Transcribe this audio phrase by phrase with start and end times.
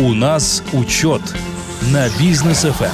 [0.00, 1.20] У нас учет
[1.92, 2.90] на бизнес FM.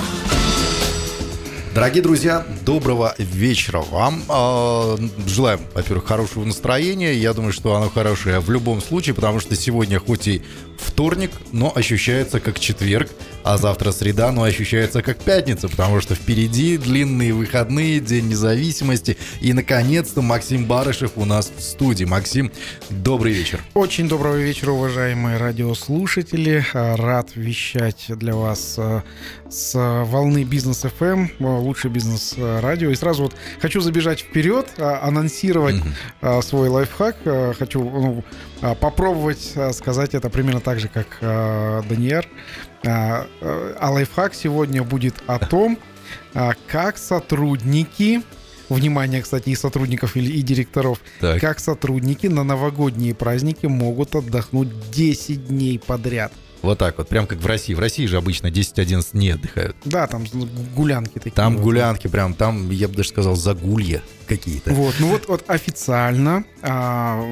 [1.72, 4.24] Дорогие друзья, доброго вечера вам.
[4.28, 7.14] А, желаем, во-первых, хорошего настроения.
[7.14, 10.42] Я думаю, что оно хорошее в любом случае, потому что сегодня хоть и
[10.80, 13.08] вторник, но ощущается как четверг,
[13.46, 19.16] а завтра среда, но ощущается как пятница, потому что впереди длинные выходные, День независимости.
[19.40, 22.04] И, наконец-то, Максим Барышев у нас в студии.
[22.04, 22.50] Максим,
[22.90, 23.62] добрый вечер.
[23.74, 26.64] Очень доброго вечера, уважаемые радиослушатели.
[26.72, 29.02] Рад вещать для вас э,
[29.48, 29.74] с
[30.06, 32.90] волны Бизнес FM, э, лучший бизнес-радио.
[32.90, 35.76] И сразу вот хочу забежать вперед, анонсировать
[36.20, 36.42] mm-hmm.
[36.42, 37.16] свой лайфхак.
[37.56, 38.24] Хочу ну,
[38.80, 42.26] попробовать сказать это примерно так же, как Даниэр.
[42.84, 45.78] А, а лайфхак сегодня будет о том,
[46.66, 48.22] как сотрудники
[48.68, 50.98] Внимание, кстати, и сотрудников и директоров.
[51.20, 51.40] Так.
[51.40, 56.32] Как сотрудники на новогодние праздники могут отдохнуть 10 дней подряд.
[56.62, 57.74] Вот так вот, прям как в России.
[57.74, 59.76] В России же обычно 10-11 дней отдыхают.
[59.84, 60.24] Да, там
[60.74, 61.30] гулянки такие.
[61.30, 61.62] Там вот.
[61.62, 64.72] гулянки прям, там, я бы даже сказал, загулья какие-то.
[64.72, 67.22] Вот, ну вот, вот официально а,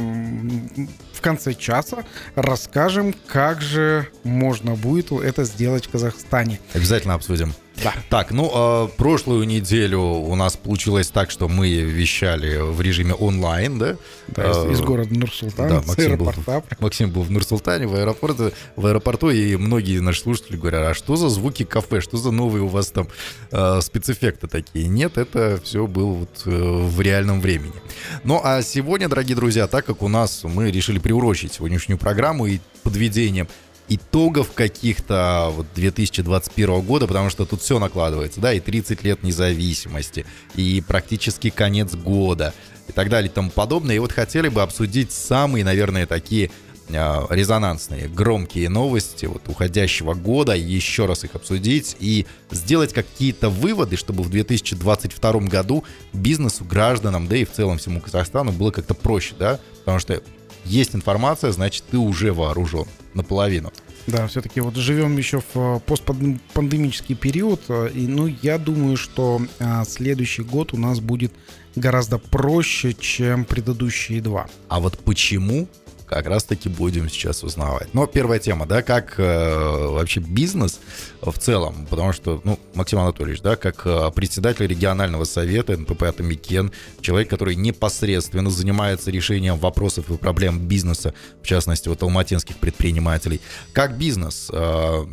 [1.25, 6.61] конце часа расскажем, как же можно будет это сделать в Казахстане.
[6.75, 7.55] Обязательно обсудим.
[7.83, 7.93] Да.
[8.09, 13.79] Так, ну, э, прошлую неделю у нас получилось так, что мы вещали в режиме онлайн,
[13.79, 13.97] да?
[14.29, 16.33] Да, из, из города Нур-Султан, да, Максим был,
[16.79, 21.17] Максим был в Нур-Султане, в аэропорту, в аэропорту, и многие наши слушатели говорят, а что
[21.17, 23.09] за звуки кафе, что за новые у вас там
[23.51, 24.87] э, спецэффекты такие?
[24.87, 27.75] Нет, это все было вот э, в реальном времени.
[28.23, 32.59] Ну, а сегодня, дорогие друзья, так как у нас мы решили приурочить сегодняшнюю программу и
[32.83, 33.47] подведением
[33.89, 40.27] итогов каких-то вот 2021 года, потому что тут все накладывается, да, и 30 лет независимости,
[40.57, 42.53] и практически конец года,
[42.89, 43.95] и так далее и тому подобное.
[43.95, 46.51] И вот хотели бы обсудить самые, наверное, такие
[46.89, 53.97] э, резонансные, громкие новости вот уходящего года, еще раз их обсудить и сделать какие-то выводы,
[53.97, 59.35] чтобы в 2022 году бизнесу, гражданам, да и в целом всему Казахстану было как-то проще,
[59.39, 60.21] да, потому что
[60.65, 63.73] есть информация, значит, ты уже вооружен наполовину.
[64.07, 69.41] Да, все-таки вот живем еще в э, постпандемический период, э, и ну я думаю, что
[69.61, 71.33] а, следующий год у нас будет
[71.75, 74.47] гораздо проще, чем предыдущие два.
[74.69, 75.69] А вот почему
[76.15, 77.93] как раз-таки будем сейчас узнавать.
[77.93, 80.79] Но первая тема, да, как э, вообще бизнес
[81.21, 86.71] в целом, потому что, ну, Максим Анатольевич, да, как э, председатель регионального совета НПП Атамикен,
[87.01, 93.41] человек, который непосредственно занимается решением вопросов и проблем бизнеса, в частности, вот алматинских предпринимателей.
[93.73, 95.05] Как бизнес э,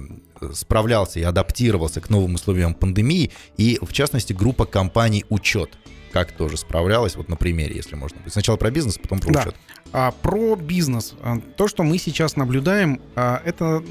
[0.54, 5.72] справлялся и адаптировался к новым условиям пандемии, и, в частности, группа компаний «Учет»,
[6.12, 8.18] как тоже справлялась, вот на примере, если можно.
[8.28, 9.42] Сначала про бизнес, потом про да.
[9.42, 9.56] учет.
[9.94, 11.16] А, про бизнес.
[11.22, 13.84] А, то, что мы сейчас наблюдаем, а, это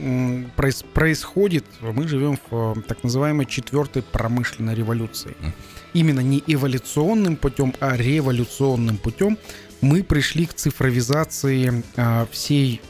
[0.94, 5.36] происходит, мы живем в так называемой четвертой промышленной революции.
[5.92, 9.36] Именно не эволюционным путем, а революционным путем
[9.80, 11.82] мы пришли к цифровизации
[12.30, 12.80] всей,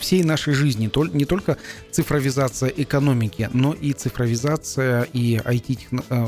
[0.00, 0.90] всей нашей жизни.
[1.14, 1.56] Не только
[1.90, 5.78] цифровизация экономики, но и цифровизация и IT,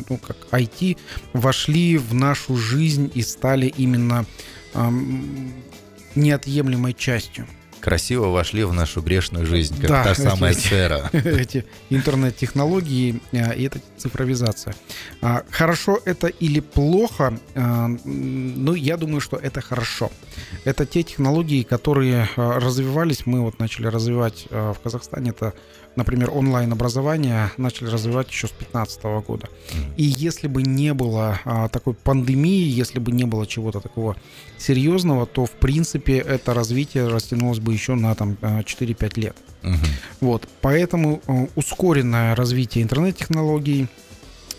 [0.08, 0.96] ну, как IT
[1.32, 4.24] вошли в нашу жизнь и стали именно
[6.14, 7.46] неотъемлемой частью.
[7.80, 11.10] Красиво вошли в нашу грешную жизнь, как да, та самая эти, сфера.
[11.12, 14.74] Эти интернет-технологии а, и эта цифровизация.
[15.20, 17.38] А, хорошо это или плохо?
[17.54, 20.10] А, ну, я думаю, что это хорошо.
[20.64, 25.54] Это те технологии, которые развивались, мы вот начали развивать в Казахстане, это
[25.98, 29.48] например, онлайн-образование начали развивать еще с 2015 года.
[29.96, 34.16] И если бы не было а, такой пандемии, если бы не было чего-то такого
[34.58, 39.36] серьезного, то, в принципе, это развитие растянулось бы еще на там, 4-5 а, лет.
[39.64, 39.86] Угу.
[40.20, 43.88] Вот, поэтому а, ускоренное развитие интернет-технологий,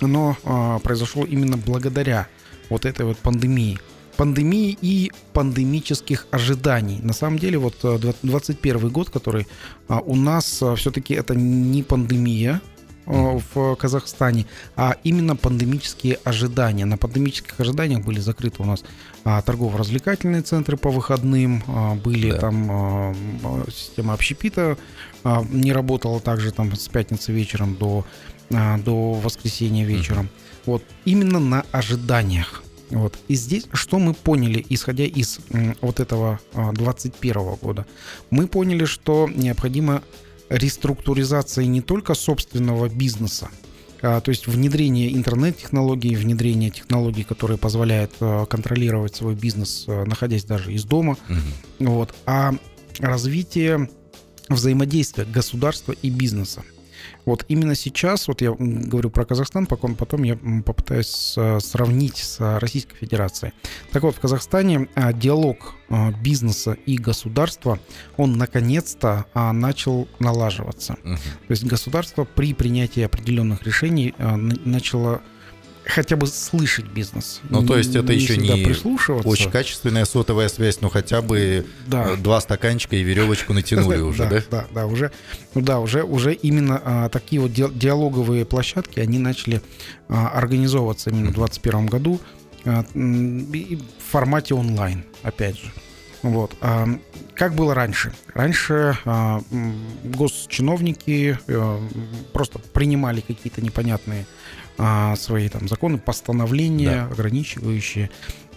[0.02, 2.28] оно а, произошло именно благодаря
[2.70, 3.80] вот этой вот пандемии
[4.20, 7.00] пандемии и пандемических ожиданий.
[7.02, 9.48] На самом деле, вот 2021 э, год, который
[9.88, 12.60] а, у нас э, все-таки это не пандемия,
[13.06, 14.46] э, в Казахстане,
[14.76, 16.84] а именно пандемические ожидания.
[16.84, 18.84] На пандемических ожиданиях были закрыты у нас
[19.24, 22.40] а, торгово-развлекательные центры по выходным, а, были да.
[22.40, 23.16] там
[23.70, 24.78] система общепита
[25.50, 28.06] не работала также там с пятницы вечером до,
[28.50, 30.26] до воскресенья вечером.
[30.26, 30.30] Угу.
[30.66, 32.64] Вот именно на ожиданиях.
[32.90, 33.18] Вот.
[33.28, 35.40] И здесь что мы поняли, исходя из
[35.82, 37.86] вот этого 21 а, года?
[38.30, 40.02] Мы поняли, что необходима
[40.50, 43.50] реструктуризация не только собственного бизнеса,
[44.02, 50.74] а, то есть внедрение интернет-технологий, внедрение технологий, которые позволяют а, контролировать свой бизнес, находясь даже
[50.74, 51.92] из дома, угу.
[51.92, 52.56] вот, а
[53.00, 53.90] развитие
[54.50, 56.64] взаимодействия государства и бизнеса.
[57.26, 62.96] Вот именно сейчас, вот я говорю про Казахстан, потом, потом я попытаюсь сравнить с Российской
[62.96, 63.54] Федерацией.
[63.92, 67.80] Так вот, в Казахстане а, диалог а, бизнеса и государства,
[68.18, 70.94] он наконец-то а, начал налаживаться.
[71.04, 71.16] Угу.
[71.16, 75.22] То есть государство при принятии определенных решений начало
[75.90, 77.42] хотя бы слышать бизнес.
[77.50, 78.50] Ну, то есть это не еще не
[79.26, 82.16] очень качественная сотовая связь, но хотя бы да.
[82.16, 84.42] Два стаканчика и веревочку натянули уже, да?
[84.50, 85.12] Да, да, уже,
[85.56, 89.62] ну да, уже, уже именно а, такие вот диалоговые площадки, они начали
[90.08, 92.22] а, организовываться именно в 2021 году
[92.66, 95.72] а, в формате онлайн, опять же.
[96.22, 96.56] Вот.
[96.62, 96.88] А,
[97.40, 98.12] как было раньше?
[98.34, 99.42] Раньше а,
[100.04, 101.82] госчиновники а,
[102.34, 104.26] просто принимали какие-то непонятные
[104.78, 107.06] а, свои там законы, постановления, да.
[107.06, 108.10] ограничивающие.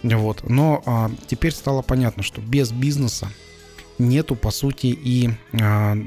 [0.03, 0.49] Вот.
[0.49, 3.29] Но а, теперь стало понятно, что без бизнеса
[3.99, 5.29] нету, по сути, и
[5.61, 5.97] а,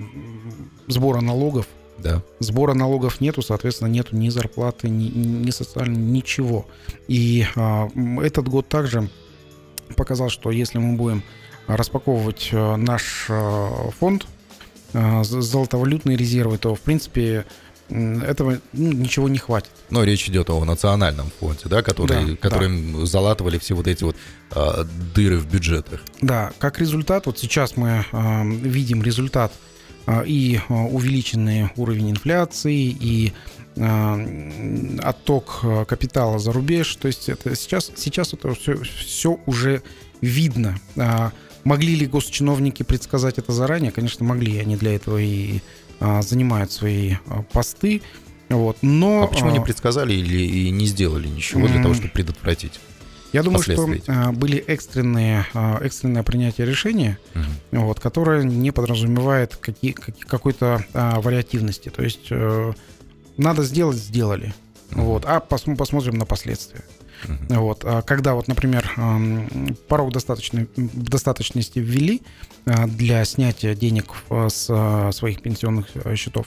[0.87, 1.67] сбора налогов.
[1.96, 2.23] Да.
[2.40, 6.67] Сбора налогов нету, соответственно, нету ни зарплаты, ни, ни социального, ничего.
[7.08, 7.88] И а,
[8.20, 9.08] этот год также
[9.96, 11.23] показал, что если мы будем
[11.67, 14.27] распаковывать а, наш а, фонд,
[14.93, 17.45] а, золотовалютные резервы, то, в принципе,
[17.89, 19.71] этого ну, ничего не хватит.
[19.91, 23.07] Но речь идет о национальном фонде, да, который, да, которым да.
[23.07, 24.17] залатывали все вот эти вот
[24.51, 24.85] а,
[25.15, 26.01] дыры в бюджетах.
[26.21, 29.53] Да, как результат, вот сейчас мы а, видим результат
[30.07, 33.33] а, и а, увеличенный уровень инфляции, и
[33.77, 34.19] а,
[35.03, 36.97] отток а, капитала за рубеж.
[36.97, 39.83] То есть это сейчас, сейчас это все, все уже
[40.21, 40.79] видно.
[41.67, 43.93] А, могли ли госчиновники предсказать это заранее?
[43.93, 44.59] Конечно, могли.
[44.59, 45.61] Они для этого и
[46.01, 48.03] а, занимают свои а, посты.
[48.49, 48.79] Вот.
[48.83, 52.81] Но, а почему не предсказали или и не сделали ничего для того, чтобы предотвратить?
[53.33, 55.47] Я думаю, что а, были экстренные,
[55.81, 57.87] экстренное принятие решения, угу.
[57.87, 61.89] вот, которое не подразумевает какие, какой-то а, вариативности.
[61.89, 62.73] То есть э,
[63.37, 64.55] надо сделать, сделали.
[64.93, 65.03] Угу.
[65.03, 66.83] Вот, а пос, посмотрим на последствия.
[67.26, 67.58] Uh-huh.
[67.61, 67.84] Вот.
[67.84, 68.90] А когда вот, например,
[69.88, 72.23] порог достаточной, достаточности ввели
[72.64, 76.46] а, для снятия денег с а, своих пенсионных счетов,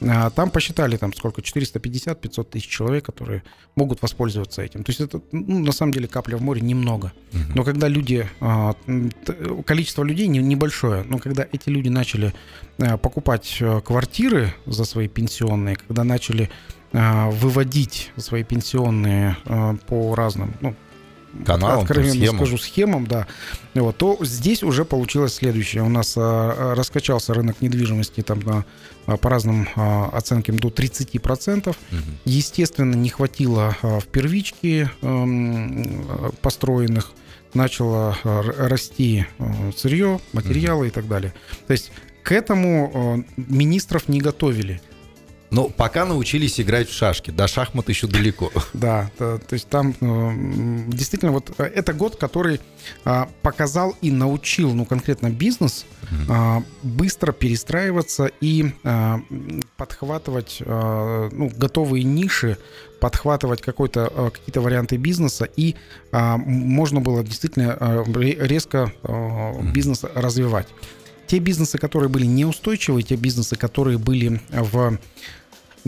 [0.00, 3.42] там посчитали, там сколько, 450-500 тысяч человек, которые
[3.74, 4.84] могут воспользоваться этим.
[4.84, 7.12] То есть это, ну, на самом деле, капля в море немного.
[7.32, 7.52] Uh-huh.
[7.54, 8.28] Но когда люди,
[9.66, 12.32] количество людей небольшое, но когда эти люди начали
[13.02, 16.48] покупать квартиры за свои пенсионные, когда начали
[16.92, 20.74] выводить свои пенсионные а, по разным, ну,
[21.44, 22.36] каналам, откровенно схемам.
[22.36, 23.26] скажу, схемам, да,
[23.74, 25.82] вот, то здесь уже получилось следующее.
[25.82, 28.64] У нас а, раскачался рынок недвижимости там на,
[29.16, 31.68] по разным а, оценкам до 30%.
[31.68, 31.76] Угу.
[32.24, 37.12] Естественно, не хватило а, в первичке а, построенных,
[37.54, 40.86] начало а, расти а, сырье, материалы угу.
[40.86, 41.34] и так далее.
[41.66, 41.92] То есть
[42.22, 44.80] к этому а, министров не готовили.
[45.50, 48.50] Но пока научились играть в шашки, до шахмат еще далеко.
[48.74, 52.60] Да, то, то есть там э, действительно вот э, это год, который
[53.04, 59.14] э, показал и научил, ну конкретно бизнес э, быстро перестраиваться и э,
[59.76, 62.58] подхватывать ну, готовые ниши,
[63.00, 65.76] подхватывать какой-то, какие-то варианты бизнеса, и
[66.12, 68.92] можно было действительно резко
[69.72, 70.66] бизнес развивать.
[71.26, 74.98] Те бизнесы, которые были неустойчивы, те бизнесы, которые были в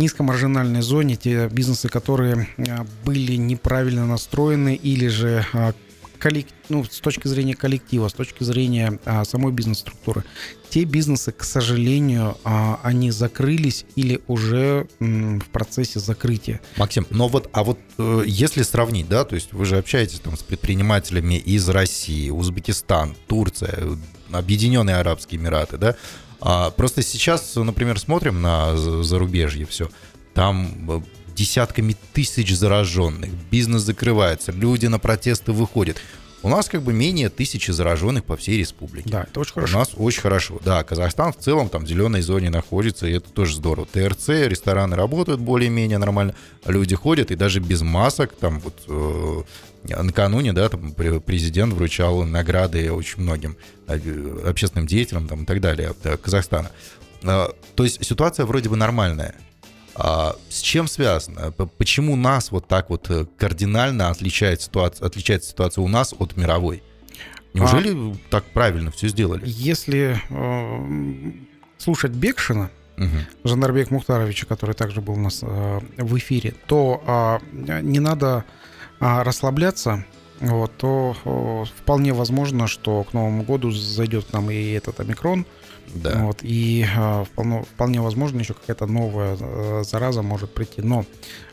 [0.00, 5.72] низкомаржинальной зоне, те бизнесы, которые а, были неправильно настроены или же а,
[6.68, 10.24] ну, с точки зрения коллектива, с точки зрения а, самой бизнес-структуры,
[10.68, 16.60] те бизнесы, к сожалению, они закрылись или уже в процессе закрытия.
[16.76, 20.36] Максим, но вот, а вот э, если сравнить, да, то есть вы же общаетесь там
[20.36, 23.98] с предпринимателями из России, Узбекистан, Турция,
[24.30, 25.96] Объединенные Арабские Эмираты, да,
[26.40, 29.90] а, просто сейчас, например, смотрим на зарубежье все,
[30.34, 31.00] там э,
[31.34, 35.96] десятками тысяч зараженных, бизнес закрывается, люди на протесты выходят.
[36.42, 39.10] У нас как бы менее тысячи зараженных по всей республике.
[39.10, 39.76] Да, это очень хорошо.
[39.76, 40.58] У нас очень хорошо.
[40.64, 43.86] Да, Казахстан в целом там в зеленой зоне находится, и это тоже здорово.
[43.92, 49.42] ТРЦ, рестораны работают более-менее нормально, люди ходят, и даже без масок, там вот э,
[49.84, 53.56] накануне, да, там президент вручал награды очень многим
[53.86, 53.98] э,
[54.46, 56.70] общественным деятелям там, и так далее да, Казахстана.
[57.22, 59.34] Э, то есть ситуация вроде бы нормальная.
[59.94, 61.52] А с чем связано?
[61.52, 66.82] Почему нас вот так вот э, кардинально отличает ситуация, отличается ситуация у нас от мировой?
[67.52, 69.42] Неужели а, так правильно все сделали?
[69.44, 71.32] Если э,
[71.78, 73.08] слушать Бекшина, угу.
[73.44, 78.44] Жандарбек Мухтаровича, который также был у нас э, в эфире, то э, не надо а,
[79.00, 80.04] расслабляться,
[80.40, 85.46] вот, то вполне возможно, что к Новому году зайдет к нам и этот омикрон,
[85.94, 86.24] Да.
[86.24, 90.82] Вот, и а, вполне, вполне возможно, еще какая-то новая а, зараза может прийти.
[90.82, 91.04] Но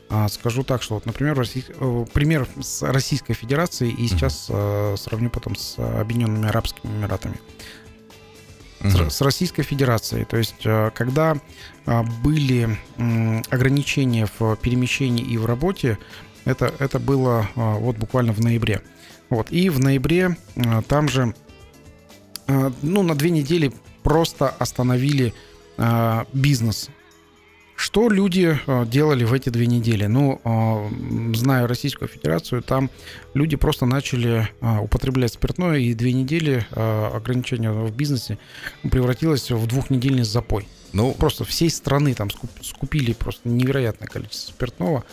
[0.09, 4.95] а, скажу так, что, вот, например, Россий, э, пример с Российской Федерацией, и сейчас а,
[4.95, 7.39] сравню потом с Объединенными Арабскими Эмиратами.
[8.79, 10.23] С, Российской Федерацией.
[10.25, 11.35] То есть, а, когда
[11.85, 12.77] а, были
[13.49, 15.97] ограничения в перемещении и в работе,
[16.47, 18.81] это, это было а, вот буквально в ноябре.
[19.29, 19.51] Вот.
[19.51, 21.33] И в ноябре а, там же,
[22.47, 23.71] а, ну, на две недели
[24.03, 25.33] просто остановили
[26.33, 26.89] бизнес.
[27.75, 30.07] Что люди делали в эти две недели?
[30.07, 30.41] Ну,
[31.35, 32.89] зная Российскую Федерацию, там
[33.35, 34.49] люди просто начали
[34.81, 38.39] употреблять спиртное, и две недели ограничения в бизнесе
[38.81, 40.67] превратилось в двухнедельный запой.
[40.93, 45.03] Ну, Просто всей страны там скуп- скупили просто невероятное количество спиртного.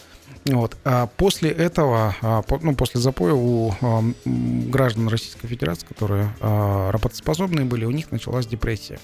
[0.47, 0.77] Вот.
[0.85, 7.65] А после этого, а, ну, после запоя у а, граждан Российской Федерации, которые а, работоспособные
[7.65, 8.99] были, у них началась депрессия.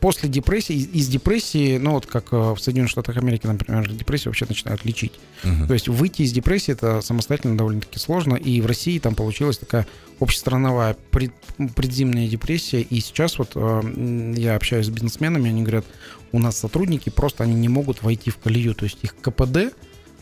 [0.00, 4.84] После депрессии, из- депрессии, ну вот как в Соединенных Штатах Америки, например, депрессию вообще начинают
[4.86, 5.12] лечить.
[5.44, 5.66] мгм.
[5.66, 8.36] То есть выйти из депрессии это самостоятельно довольно-таки сложно.
[8.36, 9.86] И в России там получилась такая
[10.20, 11.32] общестрановая пред-
[11.76, 12.80] предзимняя депрессия.
[12.80, 15.84] И сейчас вот я общаюсь с бизнесменами, они говорят,
[16.32, 18.74] у нас сотрудники просто они не могут войти в колею.
[18.74, 19.74] То есть их КПД,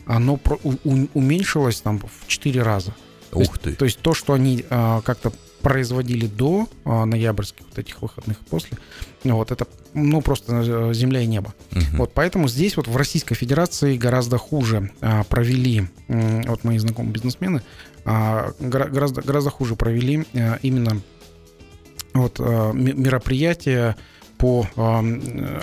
[0.05, 0.39] оно
[1.13, 2.93] уменьшилось там в 4 раза.
[3.31, 3.75] То есть- Ух ты.
[3.75, 8.43] То есть то, что они а, как-то производили до а, ноябрьских вот этих выходных и
[8.45, 8.77] после,
[9.25, 11.53] вот это, ну, просто э, земля и небо.
[11.71, 11.97] Мгм.
[11.97, 17.61] Вот поэтому здесь вот в Российской Федерации гораздо хуже а, провели, вот мои знакомые бизнесмены,
[18.05, 21.01] а, гора- гораздо, гораздо хуже провели а, именно
[22.13, 23.97] вот а, ме- мероприятия
[24.39, 25.03] по а,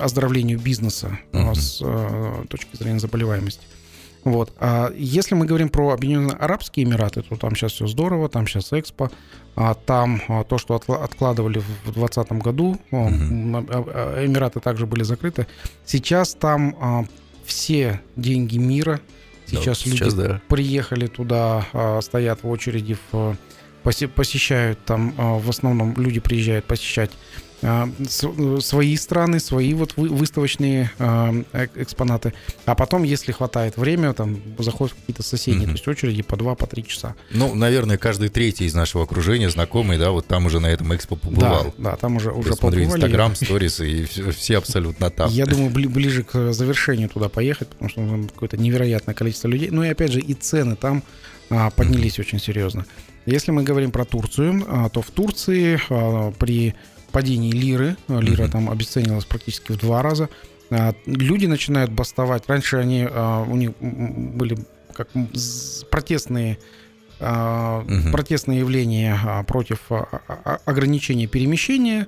[0.00, 1.54] оздоровлению бизнеса Мгм.
[1.54, 3.62] с а, точки зрения заболеваемости.
[4.22, 4.52] Вот.
[4.58, 8.72] А если мы говорим про Объединенные Арабские Эмираты, то там сейчас все здорово, там сейчас
[8.72, 9.10] Экспо,
[9.54, 15.46] а там то, что откладывали в 2020 году, а, Эмираты также были закрыты.
[15.86, 17.08] Сейчас там
[17.44, 19.00] все деньги мира.
[19.50, 20.40] Да, Сейчас люди сейчас, да.
[20.48, 21.64] приехали туда,
[22.02, 23.36] стоят в очереди, в,
[23.84, 27.12] посещают там, в основном люди приезжают посещать
[28.60, 32.32] свои страны, свои вот вы- выставочные а, эк- экспонаты.
[32.64, 35.72] А потом, если хватает времени, там заходят какие-то соседние, Мгм.
[35.74, 37.14] то есть очереди по два, по три часа.
[37.30, 41.16] Ну, наверное, каждый третий из нашего окружения, знакомый, да, вот там уже на этом экспо
[41.16, 41.74] побывал.
[41.78, 43.00] Да, да, там уже, уже Я смотрю побывали.
[43.02, 45.30] Инстаграм, сторисы, и все, все абсолютно там.
[45.30, 49.70] Я думаю, бли- ближе к завершению туда поехать, потому что там какое-то невероятное количество людей.
[49.70, 51.02] Ну и опять же, и цены там
[51.50, 52.84] а, поднялись очень серьезно.
[53.24, 56.74] Если мы говорим про Турцию, а, то в Турции а, при
[57.16, 58.50] падении лиры, а, лира Мгм.
[58.52, 60.28] там обесценилась практически в два раза,
[60.70, 62.42] а, люди начинают бастовать.
[62.46, 64.58] Раньше они, а, у них были
[64.92, 65.08] как
[65.90, 66.58] протестные
[67.20, 68.12] а, Мгм.
[68.12, 72.06] протестные явления а, против а, а, ограничения перемещения.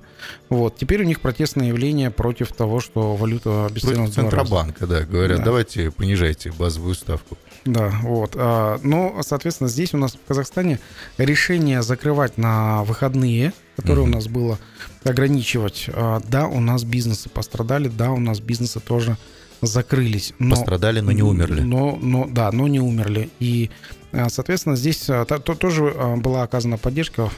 [0.49, 0.77] Вот.
[0.77, 4.31] Теперь у них протестные явления против того, что валюта обесценилась Против.
[4.31, 5.45] Центробанка, да, говорят, Да.
[5.45, 7.37] давайте понижайте базовую ставку.
[7.65, 8.33] Да, вот.
[8.35, 10.79] А, Но, соответственно, здесь у нас в Казахстане
[11.17, 14.11] решение закрывать на выходные, которое Мгм.
[14.11, 14.57] у нас было
[15.03, 19.17] ограничивать, а, да, у нас бизнесы пострадали, да, у нас бизнесы тоже
[19.61, 20.33] закрылись.
[20.39, 21.61] Но, Пострадали, но не умерли.
[21.61, 23.29] Но, но, да, но не умерли.
[23.39, 23.69] И,
[24.11, 27.29] а, соответственно, здесь а, то- то- тоже а, была оказана поддержка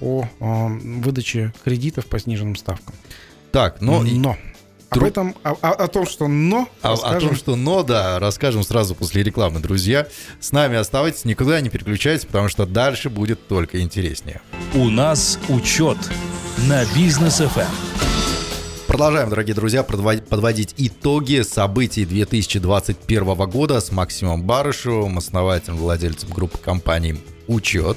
[0.00, 2.94] по выдаче кредитов по сниженным ставкам.
[3.52, 4.04] Так, но...
[4.04, 4.36] и- но.
[4.90, 8.62] Об этом, о, о- о том, что но, А- о том, что но, да, расскажем
[8.62, 10.06] сразу после рекламы, друзья.
[10.38, 14.42] С нами оставайтесь, никуда не переключайтесь, потому что дальше будет только интереснее.
[14.74, 15.96] У нас учет
[16.68, 17.40] на бизнес.
[17.40, 18.21] FM.
[18.92, 27.16] Продолжаем, дорогие друзья, подводить итоги событий 2021 года с Максимом Барышевым, основателем, владельцем группы компаний
[27.46, 27.96] «Учет».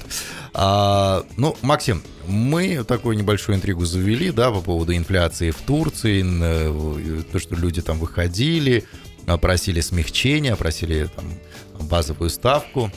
[0.54, 7.24] А, ну, Максим, мы такую небольшую интригу завели, да, по поводу инфляции в Турции, э,
[7.30, 8.86] то, что люди там выходили,
[9.42, 11.26] просили смягчения, просили там
[11.90, 12.90] базовую ставку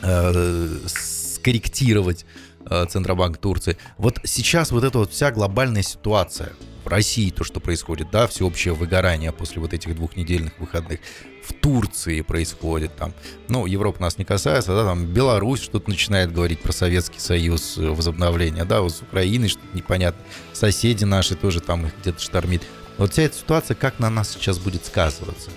[0.00, 2.24] э, скорректировать
[2.70, 3.78] э, Центробанк Турции.
[3.98, 6.52] Вот сейчас вот эта вот вся глобальная ситуация
[6.86, 11.00] в России, то, что происходит, да, всеобщее выгорание после вот этих двухнедельных выходных,
[11.42, 13.12] в Турции происходит там,
[13.48, 17.88] ну, Европа нас не касается, да, там Беларусь что-то начинает говорить про Советский Союз, э,
[17.88, 22.62] возобновление, да, вот с Украиной что-то непонятно, соседи наши тоже там их где-то штормит.
[22.98, 25.50] Вот вся эта ситуация как на нас сейчас будет сказываться?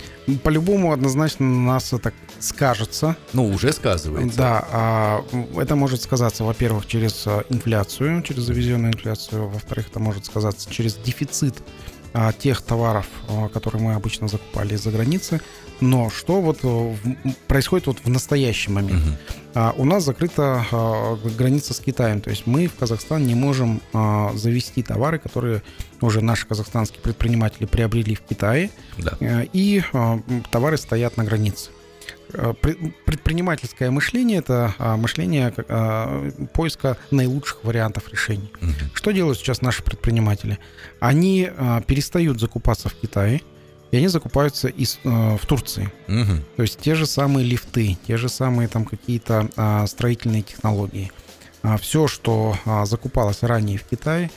[0.44, 3.16] по-любому однозначно на нас это скажется.
[3.34, 4.38] Ну, уже сказывается.
[4.38, 5.26] Да, а,
[5.58, 10.96] это может сказаться, во-первых, через а, инфляцию, через завезенную инфляцию, во-вторых, это может сказаться через
[10.96, 11.56] дефицит
[12.14, 13.08] а, тех товаров,
[13.54, 15.42] которые мы обычно закупали из-за границы.
[15.82, 16.98] Но что вот в,
[17.48, 19.04] происходит вот в настоящий момент?
[19.56, 23.82] А, у нас закрыта а, граница с Китаем, то есть мы в Казахстан не можем
[23.94, 25.64] а, завести товары, которые
[26.02, 29.18] уже наши казахстанские предприниматели приобрели в Китае, Да.
[29.20, 29.82] Э, и
[30.52, 31.72] товары стоят на границе.
[32.34, 35.52] Э, пре- Предпринимательское мышление это мышление
[36.54, 38.52] поиска наилучших вариантов решений.
[38.62, 38.74] Мгм.
[38.94, 40.58] Что делают сейчас наши предприниматели?
[41.00, 41.50] Они
[41.88, 43.42] перестают закупаться в Китае,
[43.92, 45.92] и они закупаются из, э, в Турции.
[46.08, 46.44] Мгм.
[46.56, 51.12] То есть те же самые лифты, те же самые там какие-то а, строительные технологии.
[51.82, 54.32] все, что а, закупалось ранее в Китае,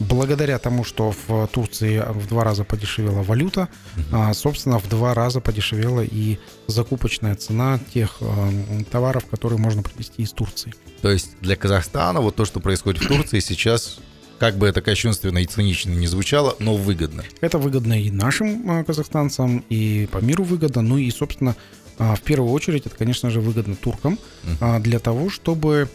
[0.00, 3.68] благодаря тому, что в Турции в два раза подешевела валюта,
[4.12, 8.50] а, собственно, в два раза подешевела и закупочная цена тех а,
[8.90, 10.74] товаров, которые можно привезти из Турции.
[11.02, 13.98] То есть для Казахстана вот то, что происходит в Турции сейчас,
[14.38, 17.24] как бы это кощунственно и цинично не звучало, но выгодно.
[17.40, 20.82] Это выгодно и нашим а, казахстанцам, и по миру выгодно.
[20.82, 21.56] Ну и, собственно,
[21.98, 24.18] а, в первую очередь это, конечно же, выгодно туркам
[24.60, 25.88] а, для того, чтобы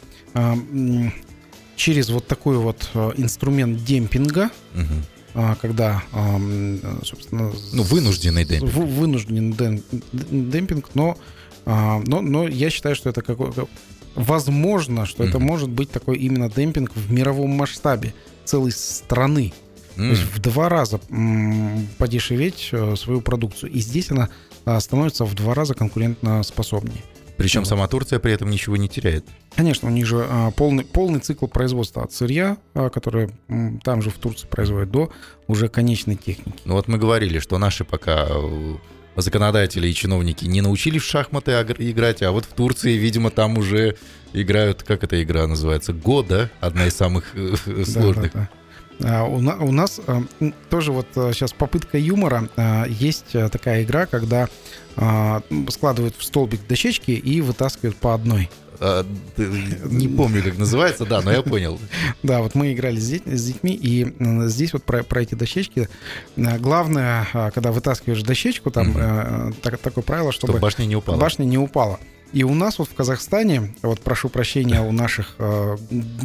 [1.76, 4.50] через вот такой вот инструмент демпинга,
[5.36, 6.04] а, когда,
[7.04, 8.72] собственно, Ну, вынужденный демпинг.
[8.74, 11.18] вынужденный дем- демпинг, но,
[11.66, 13.52] но, но я считаю, что это какой
[14.16, 15.48] возможно, что это Мгм.
[15.48, 18.14] может быть такой именно демпинг в мировом масштабе
[18.46, 19.54] целой страны.
[19.96, 20.10] То М.
[20.10, 21.00] есть в два раза
[21.98, 23.72] подешеветь э, свою продукцию.
[23.72, 24.30] И здесь она
[24.66, 27.04] а, становится в два раза конкурентно способнее.
[27.36, 27.68] Причем вот.
[27.68, 29.26] сама Турция при этом ничего не теряет.
[29.56, 33.30] Конечно, у них же а, полный, полный цикл производства от сырья, а, которое
[33.84, 35.12] там же в Турции производят, до
[35.48, 36.58] уже конечной техники.
[36.66, 38.76] Ну вот мы говорили, что наши пока э,
[39.16, 43.96] законодатели и чиновники не научились в шахматы играть, а вот в Турции, видимо, там уже
[44.34, 48.34] играют, как эта игра называется, Года, одна из самых э, Да, сложных.
[48.34, 48.50] да,
[49.00, 49.20] да.
[49.22, 52.48] А, у, на- у нас а, м, тоже вот сейчас попытка юмора.
[52.88, 54.50] Есть такая игра, когда
[55.70, 58.50] складывают в столбик дощечки и вытаскивают по одной.
[58.86, 59.06] А,
[59.38, 61.80] не помню, как называется, да, но я понял.
[62.22, 64.14] Да, вот мы играли с, дет- с детьми, и
[64.50, 65.88] здесь вот про, эти дощечки.
[66.36, 71.18] А, Главное, а, когда вытаскиваешь дощечку, там э, такое правило, Чтобы башня не упала.
[71.18, 71.98] башня не упала.
[72.34, 75.78] И у нас вот в Казахстане, вот прошу прощения у наших э,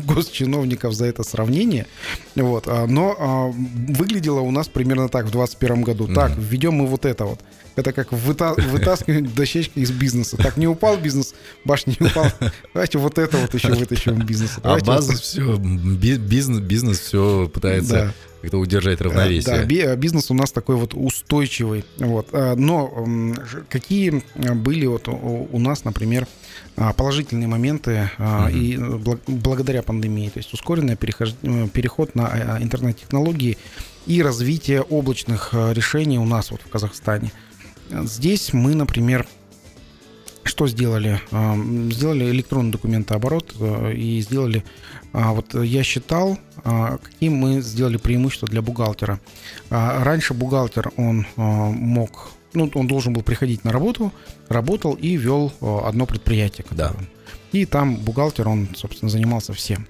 [0.07, 1.87] госчиновников за это сравнение,
[2.35, 3.53] вот, а, но а,
[3.93, 6.05] выглядело у нас примерно так в 2021 году.
[6.05, 6.15] Мгм.
[6.15, 7.41] Так, введем мы вот это вот.
[7.79, 10.37] Это как выта- вытаскивать дощечки из бизнеса.
[10.37, 12.33] Так, не упал бизнес, башня не упала.
[12.75, 14.61] Давайте вот это вот еще вытащим из бизнеса.
[14.65, 18.13] А база все, бизнес, бизнес все пытается
[18.43, 19.57] как-то удержать Э, равновесие.
[19.59, 21.85] Да, би- бизнес у нас такой вот устойчивый.
[21.99, 22.29] Вот.
[22.33, 23.07] А, Но
[23.69, 26.27] какие э, были вот у нас, например,
[26.97, 28.49] положительные моменты Мгм.
[28.49, 33.57] и э, бла- благодаря пандемии, то есть ускоренный э, переход на интернет-технологии
[34.07, 37.33] и развитие облачных э, решений у нас вот в Казахстане.
[37.35, 37.48] Э,
[37.91, 39.27] Здесь мы, например,
[40.49, 41.21] что сделали?
[41.31, 41.57] А,
[41.91, 44.65] Сделали электронный документооборот э, и сделали,
[45.13, 49.21] а, вот я считал, а, какие мы сделали преимущества для бухгалтера.
[49.71, 54.13] Раньше бухгалтер, он мог, ну, он должен был приходить на работу,
[54.49, 56.67] работал и вел одно предприятие.
[56.71, 56.93] Да.
[57.53, 59.87] И там бухгалтер, он, собственно, занимался всем.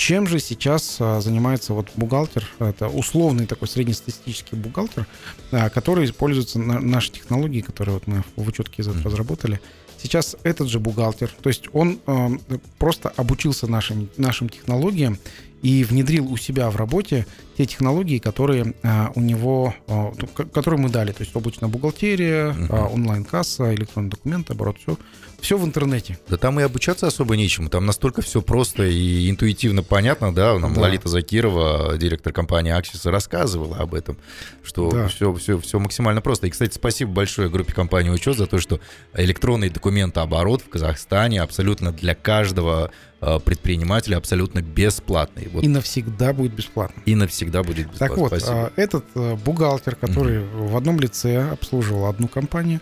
[0.00, 2.48] Чем же сейчас а, занимается вот бухгалтер?
[2.58, 5.06] Это условный такой среднестатистический бухгалтер,
[5.52, 9.02] а, который используется на наши технологии, которые вот мы в учетке из Мгм.
[9.02, 9.60] разработали.
[10.02, 12.30] Сейчас этот же бухгалтер, то есть он а,
[12.78, 15.18] просто обучился нашим, нашим технологиям
[15.60, 17.26] и внедрил у себя в работе
[17.58, 22.52] те технологии, которые а, у него, а, ко- которые мы дали, то есть облачная бухгалтерия,
[22.54, 22.66] Мгм.
[22.70, 24.96] а, онлайн-касса, электронный документ, оборот, все,
[25.40, 26.18] все в интернете.
[26.28, 27.68] Да там и обучаться особо нечему.
[27.68, 30.58] Там настолько все просто и интуитивно понятно, да.
[30.58, 30.80] Нам Да.
[30.82, 34.16] Лолита Закирова, директор компании Axis, рассказывала об этом,
[34.62, 35.08] что Да.
[35.08, 36.46] все, все, все максимально просто.
[36.46, 38.80] И, кстати, спасибо большое группе компании Учет за то, что
[39.14, 42.90] электронный документооборот в Казахстане абсолютно для каждого
[43.22, 45.48] э, предпринимателя абсолютно бесплатный.
[45.52, 47.02] Вот И навсегда будет бесплатно.
[47.04, 48.08] и навсегда будет бесплатно.
[48.08, 48.66] Так вот, Спасибо.
[48.66, 52.80] а, этот э, бухгалтер, который в одном лице обслуживал одну компанию,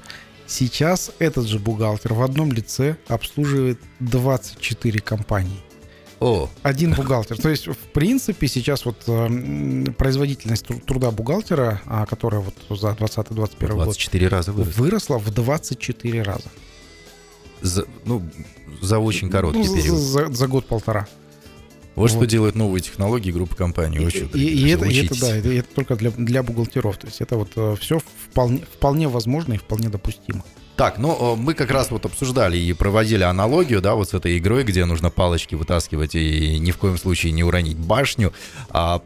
[0.48, 5.61] сейчас этот же бухгалтер в одном лице обслуживает 24 компании.
[6.20, 7.38] О, Один бухгалтер.
[7.38, 12.88] То есть, в принципе, сейчас вот э, производительность тру- труда бухгалтера, а, которая вот за
[12.88, 14.76] 2020-2021 год 24 раза вырос.
[14.76, 16.48] выросла в 24 раза.
[17.61, 18.28] За, ну,
[18.82, 19.96] за очень короткий Ну, период.
[19.98, 21.06] За, за год-полтора.
[21.98, 23.98] Вот, что делают новые технологии группы компаний.
[23.98, 26.96] И, и- и это, и это, да, это, это только для, для бухгалтеров.
[26.98, 27.98] То есть это вот все
[28.30, 30.44] вполне, вполне возможно и вполне допустимо.
[30.76, 34.38] Так, ну э, мы как раз вот обсуждали и проводили аналогию, да, вот с этой
[34.38, 38.32] игрой, где нужно палочки вытаскивать и ни в коем случае не уронить башню.
[38.70, 39.02] А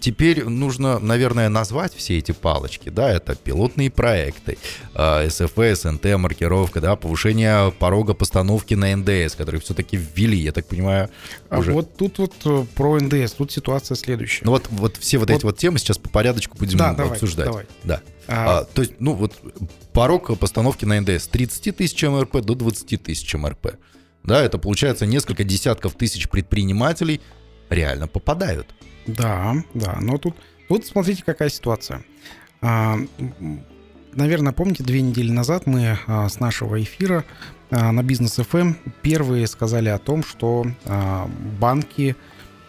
[0.00, 4.58] теперь нужно, наверное, назвать все эти палочки, да, это пилотные проекты,
[4.94, 10.66] э, СФ, СНТ, маркировка, да, повышение порога постановки на НДС, который все-таки ввели, я так
[10.66, 11.10] понимаю,
[11.48, 11.72] А уже.
[11.72, 14.44] вот тут вот э, про НДС, тут ситуация следующая.
[14.44, 17.12] Ну вот, вот все вот, Вот- эти вот темы сейчас по порядочку будем Да, давай,
[17.12, 17.46] обсуждать.
[17.46, 17.66] давай.
[17.84, 18.00] Да.
[18.28, 19.34] А, А, то есть, ну вот
[19.92, 23.74] порог постановки на НДС с 30 тысяч МРП до 20 тысяч МРП.
[24.22, 27.20] Да, это получается несколько десятков тысяч предпринимателей
[27.70, 28.66] реально попадают.
[29.06, 30.36] Да, да, но тут,
[30.68, 32.04] тут смотрите, какая ситуация.
[32.60, 32.96] А,
[34.12, 37.24] наверное, помните, две недели назад мы а, с нашего эфира
[37.70, 42.16] а, на Бизнес ФМ первые сказали о том, что а, банки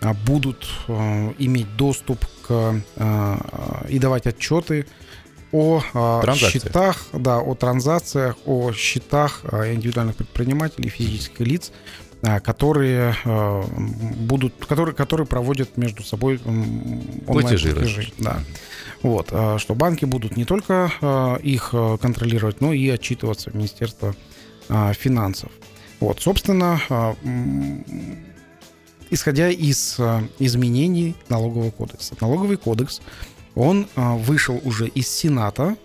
[0.01, 4.87] а, будут а, иметь доступ к а, и давать отчеты
[5.51, 13.15] о а, счетах, да, о транзакциях, о счетах а, индивидуальных предпринимателей, физических лиц, а, которые
[13.25, 18.13] а, будут, которые, которые проводят между собой Платежи онлайн-платежи.
[18.19, 18.39] Да.
[19.01, 20.91] Вот, а, что банки будут не только
[21.41, 24.15] их контролировать, но и отчитываться в Министерство
[24.93, 25.51] финансов.
[25.99, 26.79] Вот, собственно,
[29.09, 29.99] исходя из
[30.39, 32.15] изменений налогового кодекса.
[32.21, 33.01] Налоговый кодекс,
[33.55, 35.75] он вышел уже из Сената,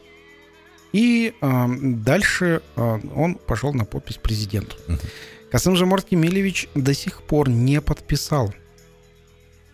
[0.92, 4.77] и дальше он пошел на подпись президенту.
[4.87, 4.99] Мгм.
[5.57, 8.53] Касым Жомарт Кемелевич до сих пор не подписал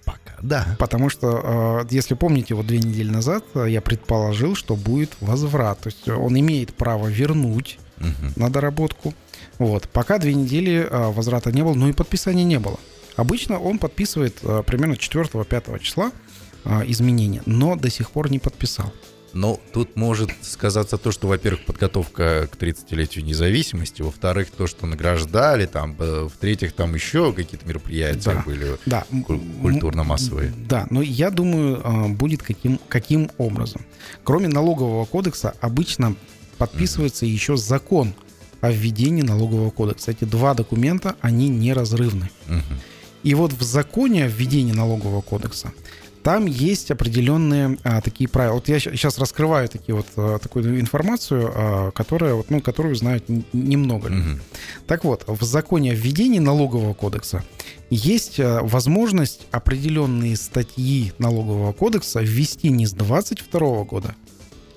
[0.04, 0.76] Пока, да.
[0.78, 5.80] Потому что, э, если помните, вот две недели назад э, я предположил, что будет возврат.
[5.80, 8.32] То есть он имеет право вернуть Мгм.
[8.36, 9.12] на доработку.
[9.58, 9.88] Вот.
[9.88, 12.78] Пока две недели э, возврата не было, но и подписания не было.
[13.16, 16.12] Обычно он подписывает примерно 4-5 числа
[16.86, 18.92] изменения, но до сих пор не подписал.
[19.34, 25.66] Но тут может сказаться то, что, во-первых, подготовка к 30-летию независимости, во-вторых, то, что награждали,
[25.66, 28.42] там, в-третьих, там еще какие-то мероприятия Да.
[28.44, 29.04] были Да.
[29.26, 30.52] куль- культурно-массовые.
[30.68, 33.82] Да, но я думаю, э, будет каким, каким образом.
[34.22, 36.14] Кроме налогового кодекса, обычно
[36.58, 38.14] подписывается еще закон
[38.60, 40.10] о введении налогового кодекса.
[40.12, 42.30] Эти два документа, они неразрывны.
[42.46, 42.62] Мгм.
[43.22, 45.72] И вот в законе о введении налогового кодекса
[46.22, 48.54] там есть определенные а, такие правила.
[48.54, 53.24] Вот я сейчас раскрываю такие вот, а, такую информацию, а, которая, вот, ну, которую знают
[53.52, 54.08] немного.
[54.08, 54.40] Мгм.
[54.86, 57.44] Так вот, в законе о введении налогового кодекса
[57.90, 64.14] есть э, возможность определенные статьи налогового кодекса ввести не с 22 года,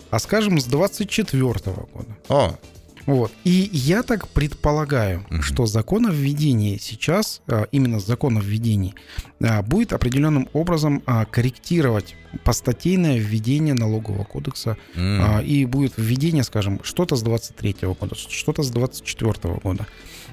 [0.10, 1.54] а, скажем, с 24
[1.94, 2.18] года.
[2.28, 2.58] О,
[3.06, 3.32] Вот.
[3.44, 5.42] И я так предполагаю, Мгм.
[5.44, 8.96] что закон о введении сейчас, э, именно закон о введении,
[9.40, 16.80] э, будет определенным образом а, корректировать постатейное введение налогового кодекса а, и будет введение, скажем,
[16.84, 19.86] что-то с 23 года, что-то с 24 года.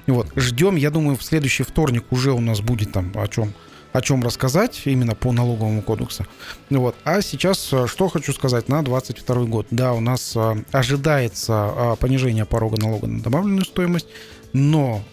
[0.07, 3.53] Вот, ждем, я думаю, в следующий вторник уже у нас будет там о чем
[3.93, 6.25] о чем рассказать именно по налоговому кодексу.
[6.69, 6.95] Вот.
[7.05, 9.67] А сейчас э, что хочу сказать на 22 год.
[9.69, 14.07] Да, у нас э, ожидается э, понижение порога налога на добавленную стоимость,
[14.51, 15.03] но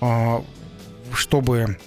[1.14, 1.78] чтобы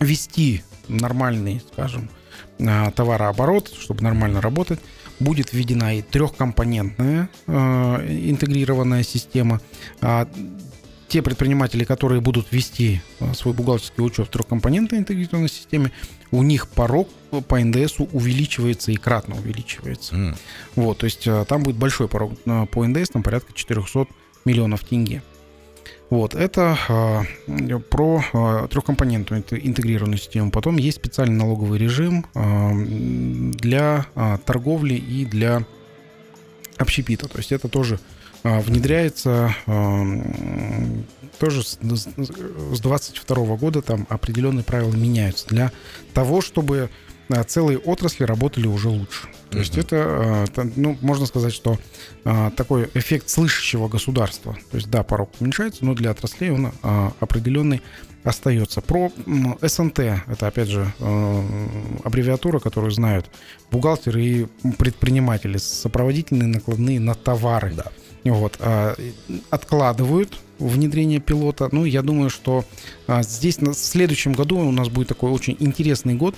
[0.00, 2.10] вести нормальный, скажем,
[2.58, 4.80] товарооборот, чтобы нормально работать,
[5.20, 9.60] будет введена и трехкомпонентная интегрированная система.
[11.14, 15.92] А, те предприниматели, которые будут вести э, свой бухгалтерский учет в трехкомпонентной интегрированной системе,
[16.32, 17.08] у них порог
[17.46, 20.16] по НДСу увеличивается и кратно увеличивается.
[20.16, 20.36] М.
[20.74, 24.06] Вот, то есть э, там будет большой порог э, по НДС, там порядка 400
[24.44, 25.22] миллионов тенге.
[26.10, 30.50] Вот, это э, про э, трехкомпонентную инте- интегрированную систему.
[30.50, 35.64] Потом есть специальный налоговый режим э, для э, торговли и для
[36.76, 37.28] общепита.
[37.28, 38.00] То есть это тоже
[38.44, 41.06] внедряется э, м,
[41.38, 45.72] тоже с, с 22 года там определенные правила меняются для
[46.12, 46.90] того, чтобы
[47.30, 49.28] э, целые отрасли работали уже лучше.
[49.50, 51.78] То есть это, ну, можно сказать, что
[52.56, 54.56] такой эффект слышащего государства.
[54.72, 56.72] То есть, да, порог уменьшается, но для отраслей он
[57.20, 57.80] определенный
[58.24, 58.80] остается.
[58.80, 59.12] Про
[59.62, 60.92] СНТ, это, опять же,
[62.02, 63.30] аббревиатура, которую знают
[63.70, 67.74] бухгалтеры и предприниматели, сопроводительные накладные на товары.
[67.76, 67.92] Да.
[68.24, 68.94] Вот, а,
[69.50, 71.68] откладывают внедрение пилота.
[71.72, 72.64] Ну, я думаю, что
[73.06, 76.34] а, здесь на- в следующем году у нас будет такой очень интересный год,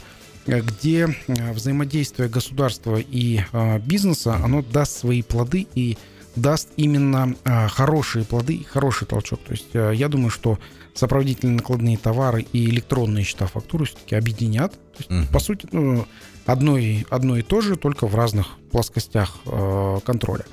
[0.47, 5.97] э, где э, взаимодействие государства и а, бизнеса, оно даст свои плоды и
[6.35, 7.35] даст именно
[7.69, 9.41] хорошие плоды и хороший толчок.
[9.45, 10.59] То есть э, я думаю, что
[10.95, 14.73] сопроводительные накладные товары и электронные счета фактуры все-таки объединят.
[14.73, 15.27] То есть, Мгм.
[15.29, 16.07] по сути, ну,
[16.45, 20.45] одно и, одно и то же, только в разных плоскостях э, контроля.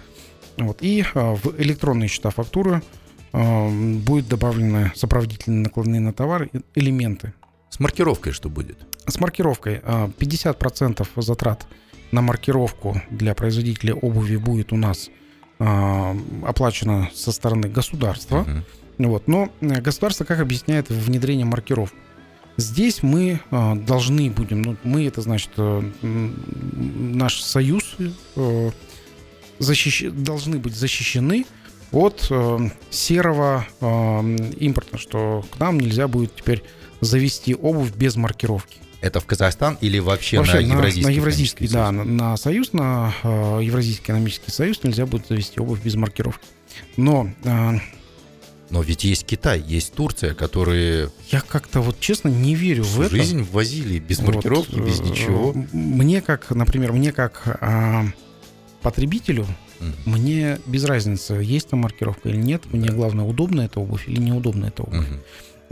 [0.58, 0.78] Вот.
[0.82, 2.82] И э, в электронные счета фактуры
[3.32, 7.34] э, будет добавлены сопроводительные накладные на товары и элементы.
[7.70, 8.78] С маркировкой что будет?
[9.08, 9.82] С маркировкой.
[9.84, 11.66] а, 50% затрат
[12.12, 15.10] на маркировку для производителя обуви будет у нас
[15.58, 18.44] а, оплачено со стороны государства.
[18.44, 18.64] Мгм.
[19.00, 19.28] Вот.
[19.28, 21.92] Но э, государство как объясняет внедрение маркировок?
[22.58, 27.96] Здесь мы должны будем, ну, мы это значит э, наш союз
[28.36, 28.70] э,
[29.64, 31.46] защищ- должны быть защищены
[31.92, 33.86] от э, серого э,
[34.60, 36.64] импорта, что к нам нельзя будет теперь
[37.02, 38.78] завести обувь без маркировки.
[39.02, 41.04] Это в Казахстан или вообще, Вообще на Евразийский?
[41.04, 45.82] на Евразийский, да, на, на союз, на э, Евразийский экономический союз нельзя будет завести обувь
[45.84, 46.46] без маркировки.
[46.96, 47.72] Но э,
[48.70, 53.14] Но ведь есть Китай, есть Турция, которые я как-то вот честно не верю в это.
[53.16, 55.54] жизнь возили без Вот, маркировки, без э, ничего.
[55.74, 58.06] Мне как, например, мне как а,
[58.84, 59.48] потребителю,
[59.80, 59.94] Мгм.
[60.06, 62.62] мне без разницы, есть там маркировка или нет.
[62.72, 62.94] Мне Да.
[62.94, 65.08] главное, удобна эта обувь или неудобна эта обувь.
[65.08, 65.20] Мгм.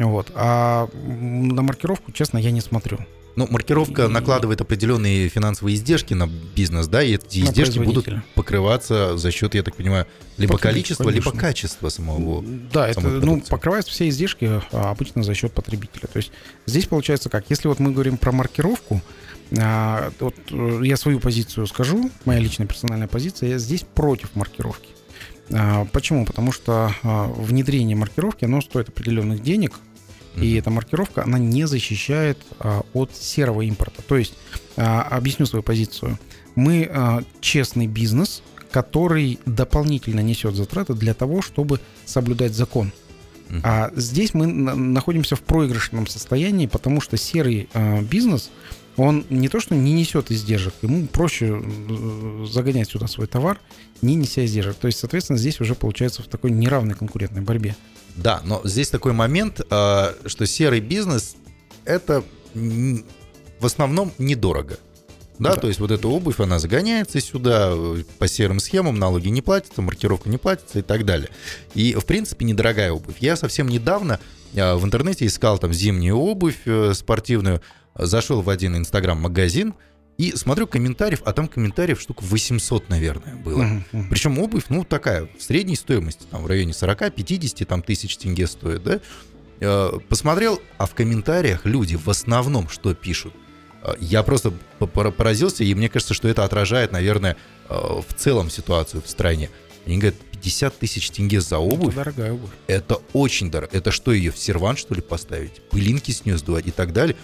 [0.09, 0.31] Вот.
[0.33, 2.97] А на маркировку, честно, я не смотрю.
[3.37, 8.07] Ну, маркировка И- накладывает определенные финансовые издержки на бизнес, да, и эти На издержки будут
[8.35, 10.05] покрываться за счет, я так понимаю,
[10.37, 11.39] либо количества, либо конечно.
[11.39, 12.43] качества самого.
[12.73, 13.49] Да, это ну, продукции.
[13.49, 16.07] покрываются все издержки а, обычно за счет потребителя.
[16.11, 16.31] То есть
[16.65, 17.45] здесь получается как?
[17.49, 19.01] Если вот мы говорим про маркировку,
[19.59, 24.89] а, вот э, я свою позицию скажу, моя личная персональная позиция, я здесь против маркировки.
[25.53, 26.25] А, Почему?
[26.25, 29.73] Потому что а, внедрение маркировки, оно стоит определенных денег,
[30.37, 34.01] и эта маркировка, она не защищает а, от серого импорта.
[34.01, 34.33] То есть,
[34.77, 36.17] а, объясню свою позицию.
[36.55, 42.93] Мы а, честный бизнес, который дополнительно несет затраты для того, чтобы соблюдать закон.
[43.63, 47.67] А здесь мы на- находимся в проигрышном состоянии, потому что серый
[48.09, 48.49] бизнес,
[48.97, 53.59] он не то что не несет издержек, ему проще э, загонять сюда свой товар,
[54.01, 54.75] не неся издержек.
[54.75, 57.75] То есть, соответственно, здесь уже получается в такой неравной конкурентной борьбе.
[58.15, 61.35] Да, но здесь такой момент, а, что серый бизнес
[61.85, 62.23] это
[62.53, 64.77] в основном недорого.
[65.39, 65.61] Да, Да.
[65.61, 69.81] то есть вот эта обувь, она загоняется сюда э, по серым схемам, налоги не платятся,
[69.81, 71.29] маркировка не платится и так далее.
[71.73, 73.15] И, в принципе, недорогая обувь.
[73.19, 74.19] Я совсем недавно
[74.55, 77.61] а, в интернете искал там зимнюю обувь э, спортивную,
[77.95, 79.73] зашел в один инстаграм-магазин
[80.17, 83.63] и смотрю комментариев, а там комментариев штук 800, наверное, было.
[83.63, 84.09] Мгм.
[84.09, 88.83] Причем обувь, ну, такая, в средней стоимости, там, в районе 40-50 там, тысяч тенге стоит,
[88.83, 88.99] да?
[89.59, 93.33] Э, Посмотрел, а в комментариях люди в основном что пишут?
[93.83, 97.35] Э, Я просто по- пора- поразился, и мне кажется, что это отражает, наверное,
[97.69, 99.49] э, в целом ситуацию в стране.
[99.87, 102.49] Они говорят, 50 тысяч тенге за обувь, Это дорогая обувь.
[102.67, 103.71] это очень дорого.
[103.75, 105.61] Это что, ее в сервант, что ли, поставить?
[105.71, 107.15] Пылинки с нее сдувать и так далее?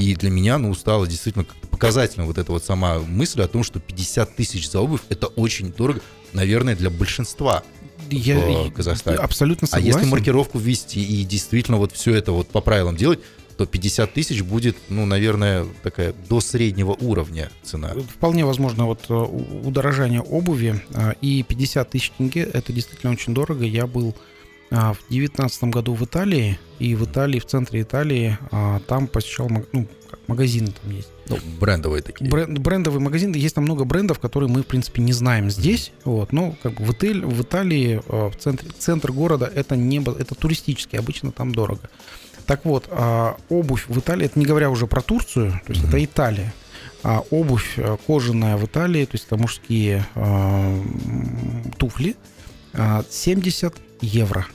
[0.00, 3.80] И для меня, ну, стало действительно показательно вот эта вот сама мысль о том, что
[3.80, 6.00] 50 тысяч за обувь– это очень дорого,
[6.32, 7.62] наверное, для большинства.
[8.10, 9.18] Я в и- Казахстане.
[9.18, 9.98] абсолютно А согласен.
[9.98, 13.20] если маркировку ввести и действительно вот все это вот по правилам делать,
[13.58, 17.92] то 50 тысяч будет, ну, наверное, такая до среднего уровня цена.
[18.08, 23.66] Вполне возможно, вот э, удорожание обуви э, и 50 тысяч тенге это действительно очень дорого.
[23.66, 24.29] Я был а,
[24.70, 29.88] в девятнадцатом году в Италии, и в Италии, в центре Италии, а, там посещал ну,
[30.28, 31.08] магазины там есть.
[31.28, 32.30] Ну, брендовые такие.
[32.30, 35.92] Бренд- брендовый магазин, есть там много брендов, которые мы, в принципе, не знаем здесь.
[36.04, 39.98] Вот, но как бы в, Италии, в Италии, э, в центре, центр города, это не
[39.98, 41.90] это туристически, обычно там дорого.
[42.46, 45.88] Так вот, а, обувь в Италии, это не говоря уже про Турцию, то есть Мгм.
[45.90, 46.54] это Италия.
[47.02, 52.16] А обувь э, кожаная в Италии, то есть это мужские а, м, туфли,
[52.74, 54.46] а, 70 евро.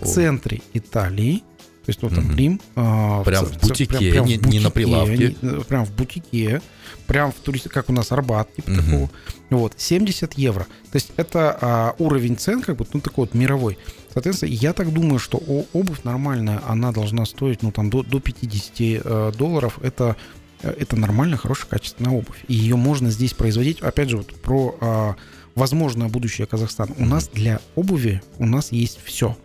[0.00, 1.38] В центре Италии,
[1.84, 2.36] то есть вот там Мгм.
[2.36, 2.60] Рим.
[2.76, 5.34] а, Прям в бутике, не- не на прилавке.
[5.42, 6.60] не- э, прям в бутике,
[7.06, 9.10] прям в турист, как у нас Арбат, типа такого.
[9.50, 10.64] Вот, 70 евро.
[10.92, 13.78] То есть это а, уровень цен, как бы, ну, такой вот мировой.
[14.12, 15.38] Соответственно, я так думаю, что
[15.72, 19.78] обувь нормальная, она должна стоить, ну, там, до, до 50 э, долларов.
[19.82, 20.16] Это,
[20.62, 22.44] э, это нормальная, хорошая, качественная обувь.
[22.48, 23.80] И ее можно здесь производить.
[23.80, 25.16] Опять же, вот про а,
[25.56, 26.94] возможное будущее Казахстана.
[26.98, 29.36] У нас для обуви, у нас есть все.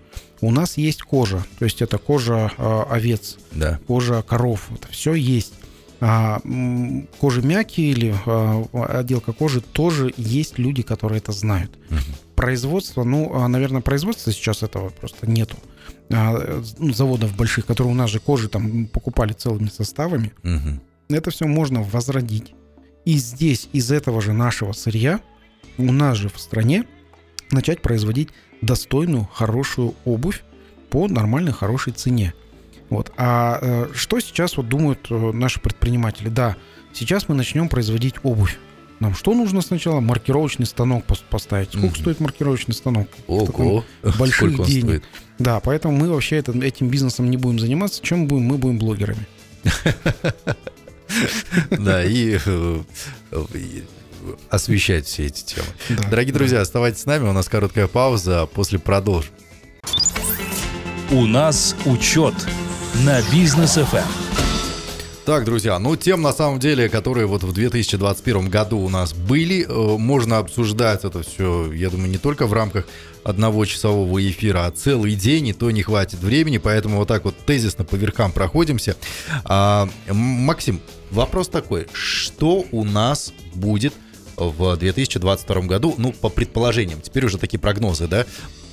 [0.41, 3.80] У нас есть кожа, то есть это кожа а, овец, Да.
[3.88, 5.54] кожа коров, это все есть.
[6.02, 6.41] А,
[7.19, 8.65] кожи мягкие или а,
[9.00, 11.71] отделка кожи тоже есть люди, которые это знают.
[11.89, 12.02] Мгм.
[12.36, 15.56] Производство, ну, а, наверное, производства сейчас этого просто нету.
[16.12, 20.34] А, э, ну, заводов больших, которые у нас же кожи там покупали целыми составами.
[20.43, 20.82] Мгм.
[21.10, 22.54] Это все можно возродить.
[23.06, 25.21] И здесь из этого же нашего сырья
[25.78, 26.86] у нас же в стране
[27.51, 28.29] начать производить
[28.62, 30.43] достойную, хорошую обувь
[30.89, 32.34] по нормальной, хорошей цене.
[32.89, 33.12] Вот.
[33.17, 36.29] А э, что сейчас вот думают э, наши предприниматели?
[36.29, 36.55] Да,
[36.93, 38.58] сейчас мы начнем производить обувь.
[38.99, 39.99] Нам что нужно сначала?
[39.99, 41.69] Маркировочный станок пос- поставить.
[41.69, 41.95] Сколько Мгм.
[41.97, 43.08] стоит маркировочный станок?
[43.27, 43.84] Ого.
[44.19, 44.84] больших Сколько денег.
[44.86, 45.03] стоит?
[45.39, 48.01] Да, поэтому мы вообще это- этим бизнесом не будем заниматься.
[48.01, 48.43] Чем будем?
[48.45, 49.25] Мы будем блогерами.
[51.69, 52.81] Да, и э,
[53.53, 53.84] и
[54.49, 55.67] освещать все эти темы.
[55.89, 56.39] Да, Дорогие да.
[56.39, 59.31] друзья, оставайтесь с нами, у нас короткая пауза, а после продолжим.
[61.11, 62.33] У нас учет
[63.03, 64.25] на бизнес ФМ.
[65.25, 69.65] Так, друзья, ну тем на самом деле, которые вот в 2021 году у нас были,
[69.67, 72.85] э, можно обсуждать это все, я думаю, не только в рамках
[73.23, 77.35] одного часового эфира, а целый день, и то не хватит времени, поэтому вот так вот
[77.38, 78.97] тезисно по верхам проходимся.
[79.45, 83.95] А, Максим, вопрос такой, что у нас будет
[84.38, 88.26] в 2022 году, ну, по предположениям, теперь уже такие прогнозы, да,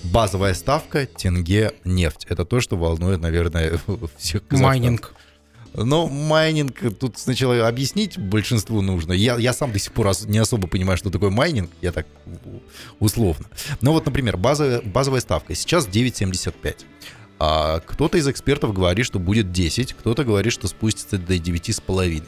[0.05, 2.27] базовая ставка тенге нефть.
[2.29, 3.79] Это то, что волнует, наверное,
[4.17, 4.63] всех казахстанцев.
[4.63, 5.15] Майнинг.
[5.75, 9.15] Ну, майнинг, тут сначала объяснить большинству нужно.
[9.15, 12.07] Я, я сам до сих пор не особо понимаю, что такое майнинг, я так
[12.99, 13.47] условно.
[13.81, 16.77] Ну вот, например, базовая, базовая ставка сейчас 9,75.
[17.39, 22.23] А кто-то из экспертов говорит, что будет 10, кто-то говорит, что спустится до 9,5.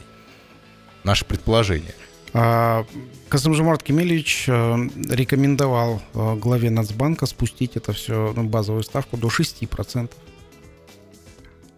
[1.03, 1.93] Наше предположение.
[2.37, 2.85] А,
[3.29, 4.75] Касым-Жомарт Кемелевич э,
[5.09, 10.03] рекомендовал э, главе Нацбанка спустить это все, ну, базовую ставку до 6%.
[10.03, 10.11] Это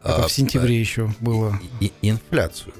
[0.01, 1.59] А, в сентябре еще было.
[1.79, 2.73] И, и инфляцию.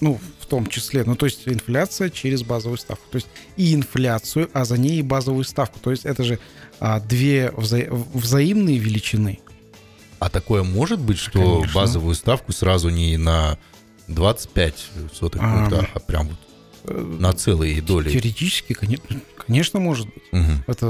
[0.00, 1.04] Ну, в том числе.
[1.04, 3.04] Ну, то есть инфляция через базовую ставку.
[3.10, 3.28] То есть
[3.58, 5.78] и инфляцию, а за ней и базовую ставку.
[5.78, 6.38] То есть это же
[6.78, 9.40] а, две вза- взаимные величины.
[10.20, 11.74] А такое может быть, что Конечно.
[11.74, 13.58] базовую ставку сразу не на
[14.08, 15.54] 25 сотых А.
[15.68, 16.49] пункта, а прям вот Э,
[16.84, 18.10] на целые доли?
[18.10, 20.22] Теоретически, конечно, конечно, может быть.
[20.32, 20.86] Мгм, Это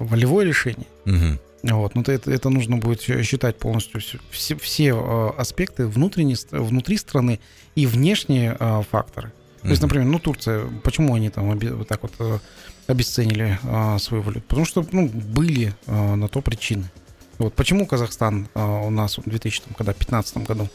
[0.00, 0.86] волевое решение.
[1.04, 1.38] мгм.
[1.62, 7.40] Вот, но это, это нужно будет считать полностью все, все, э, аспекты внутренней, внутри страны
[7.74, 9.32] и внешние э, факторы.
[9.62, 12.38] То есть, например, ну Турция, почему они там вот так вот э,
[12.86, 14.46] обесценили э, свою валюту?
[14.46, 16.90] Потому что ну, были на то причины.
[17.38, 20.68] Вот почему Казахстан у нас в 2015 году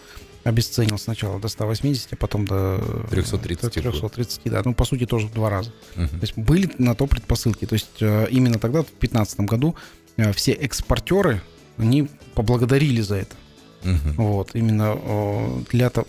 [0.43, 5.27] обесценил сначала до 180, а потом до 330 до 330, да, ну по сути тоже
[5.27, 5.71] в два раза.
[5.95, 6.07] Мгм.
[6.07, 7.65] То есть были на то предпосылки.
[7.65, 9.75] То есть э, именно тогда, в 2015 году,
[10.17, 11.41] э, все экспортеры,
[11.77, 13.35] они поблагодарили за это.
[13.83, 14.13] Мгм.
[14.17, 16.05] Вот, именно э, для того,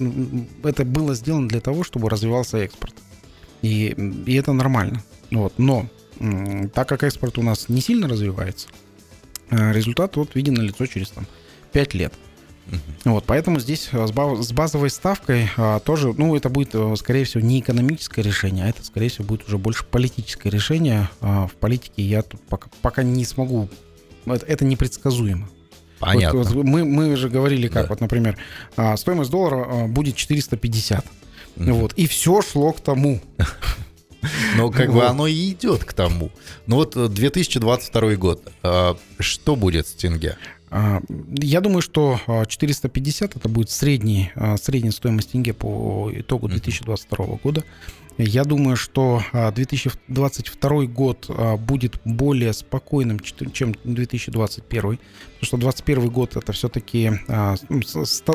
[0.64, 2.94] это было сделано для того, чтобы развивался экспорт.
[3.62, 3.94] И,
[4.26, 5.02] и это нормально.
[5.30, 5.88] Вот, но
[6.74, 8.68] так как экспорт у нас не сильно развивается,
[9.50, 11.26] э, результат вот виден на лицо через там
[11.72, 12.12] 5 лет.
[13.04, 16.94] Вот, поэтому здесь э, с ба- с базовой ставкой а, тоже, ну, это будет, э,
[16.96, 21.08] скорее всего, не экономическое решение, а это, скорее всего, будет уже больше политическое решение.
[21.20, 23.68] А, В политике я тут пока, пока не смогу,
[24.26, 25.48] это, это непредсказуемо.
[25.98, 26.38] Понятно.
[26.38, 27.88] Вот, вот мы, мы же говорили, как Да.
[27.88, 28.38] вот, например,
[28.76, 31.04] а, стоимость доллара будет 450.
[31.56, 31.72] Мгм.
[31.74, 33.20] Вот, и все шло к тому.
[34.56, 36.30] Но как бы оно и идет к тому.
[36.66, 38.42] Ну вот э, 2022 год.
[38.62, 40.36] э, Что будет с тенге?
[40.70, 41.00] А,
[41.40, 46.56] Я думаю, что а, 450 это будет средний, а, средняя стоимость тенге по итогу Мгм.
[46.56, 47.64] 2022 года.
[48.18, 54.80] Я думаю, что а, 2022 год а, будет более спокойным, чем 2021.
[54.82, 54.98] Потому
[55.42, 57.10] что 2021 год это все-таки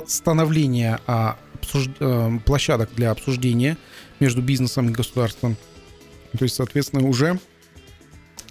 [0.07, 3.77] становление а, обсуж- а, площадок для обсуждения
[4.19, 5.55] между бизнесом и государством.
[6.37, 7.39] То есть, соответственно, уже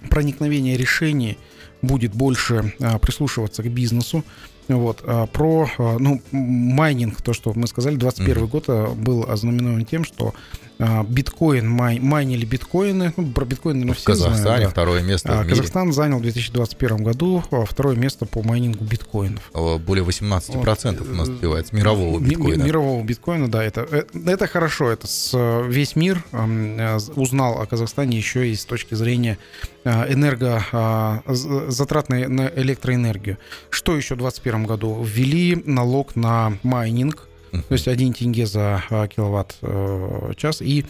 [0.09, 1.37] проникновение решений
[1.81, 4.23] будет больше а, прислушиваться к бизнесу.
[4.67, 5.03] Вот.
[5.05, 8.51] а, про а, ну, майнинг, то, что мы сказали, 2021 Мгм.
[8.51, 10.33] год был ознаменован тем, что
[10.79, 13.13] биткоин, май, майнили биткоины.
[13.15, 14.71] Ну, про биткоин, наверное, В все знают, Казахстане да.
[14.71, 15.49] второе место А, в мире.
[15.55, 19.49] Казахстан занял в 2021 году а, второе место по майнингу биткоинов.
[19.53, 22.63] Э, Более 18% у нас Вот, добивается мирового Ми- ми- биткоина.
[22.63, 24.89] Мирового биткоина, да, это, э, это хорошо.
[24.91, 29.37] Это с, э, весь мир э, узнал о Казахстане еще и с точки зрения
[29.85, 33.37] э, энерго, а, з- затратной на электроэнергию.
[33.69, 35.03] Что еще в 2021 году?
[35.03, 37.27] Ввели налог на майнинг.
[37.63, 40.61] То есть 1 тенге за а, киловатт э, час.
[40.61, 40.85] И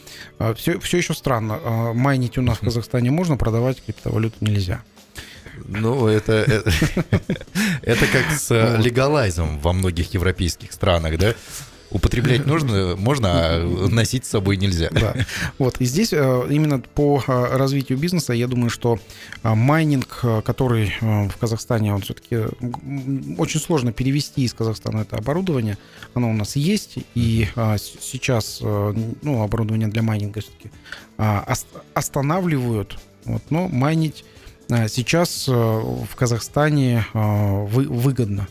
[0.56, 1.60] все, все еще странно.
[1.64, 2.66] а, Майнить у нас в.
[2.66, 4.82] Казахстане можно, продавать криптовалюту нельзя.
[5.68, 6.70] Ну, это, это,
[7.82, 8.86] это как с э, Вот.
[8.86, 11.34] легалайзом во многих европейских странах, да?
[11.96, 14.90] Употреблять нужно, можно, а носить с собой нельзя.
[14.92, 15.16] Да.
[15.58, 15.78] Вот.
[15.80, 19.00] И здесь э, именно по э, развитию бизнеса, я думаю, что
[19.44, 22.48] э, майнинг, который в Казахстане, он все-таки
[23.38, 25.78] очень сложно перевести из Казахстана это оборудование.
[26.14, 27.48] Оно у нас есть, и
[28.02, 30.70] сейчас ну, оборудование для майнинга все-таки
[31.94, 33.00] останавливают.
[33.24, 34.26] Вот, но майнить
[34.90, 38.48] сейчас в Казахстане вы- выгодно.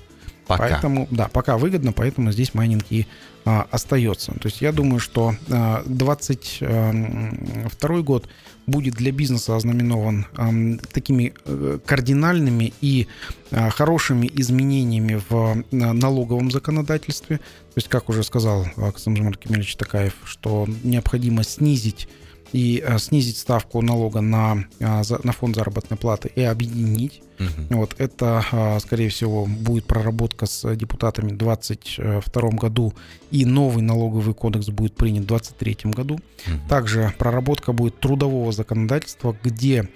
[0.46, 0.68] Пока.
[0.68, 3.06] Поэтому, да, пока выгодно, поэтому здесь майнинг и
[3.44, 4.32] а, остается.
[4.32, 8.26] То есть я думаю, что а, 22 год
[8.66, 13.08] будет для бизнеса ознаменован эм, такими э, кардинальными и
[13.50, 17.36] э, хорошими изменениями в э, налоговом законодательстве.
[17.36, 22.08] То есть, как уже сказал Александр Кемельевич Такаев, что необходимо снизить
[22.52, 27.22] и а, снизить ставку налога на, а, на фонд заработной платы и объединить.
[27.38, 27.78] Угу.
[27.78, 32.94] Вот это, а, скорее всего, будет проработка с депутатами в 2022 году,
[33.30, 36.14] и новый налоговый кодекс будет принят в 2023 году.
[36.14, 36.68] Угу.
[36.68, 39.88] Также проработка будет трудового законодательства, где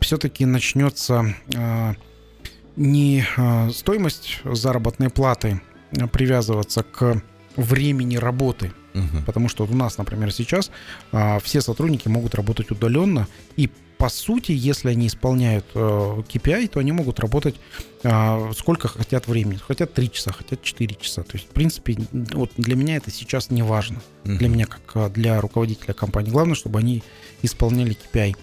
[0.00, 1.34] все-таки начнется
[2.76, 3.24] не
[3.72, 5.60] стоимость заработной платы
[6.12, 7.22] привязываться к
[7.56, 9.24] времени работы, Угу.
[9.26, 10.70] Потому что у нас, например, сейчас
[11.12, 13.26] а, все сотрудники могут работать удаленно,
[13.56, 17.56] и по сути, если они исполняют э, KPI, то они могут работать
[18.04, 19.58] э, сколько хотят времени.
[19.58, 21.24] Хотят 3 часа, хотят 4 часа.
[21.24, 23.98] То есть, в принципе, вот для меня это сейчас не важно.
[24.22, 24.36] Uh-huh.
[24.36, 26.30] Для меня, как а, для руководителя компании.
[26.30, 27.02] Главное, чтобы они
[27.42, 28.36] исполняли KPI.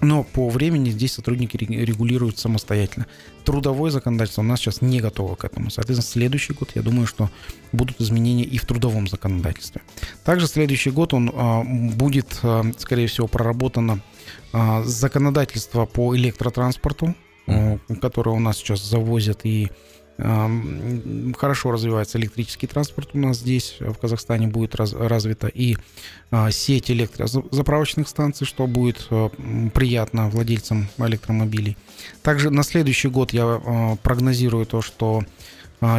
[0.00, 3.06] Но по времени здесь сотрудники регулируют самостоятельно.
[3.44, 5.70] Трудовое законодательство у нас сейчас не готово к этому.
[5.70, 7.30] Соответственно, следующий год, я думаю, что
[7.72, 9.82] будут изменения и в трудовом законодательстве.
[10.24, 14.00] Также следующий год он а, будет, а, скорее всего, проработано
[14.52, 17.14] а, законодательство по электротранспорту,
[18.00, 19.70] которое у нас сейчас завозят и
[20.18, 25.76] Хорошо развивается электрический транспорт у нас здесь, в Казахстане будет раз, развита и
[26.30, 29.28] а, сеть электрозаправочных станций, что будет а,
[29.74, 31.76] приятно владельцам электромобилей.
[32.22, 35.24] Также на следующий год я а, прогнозирую то, что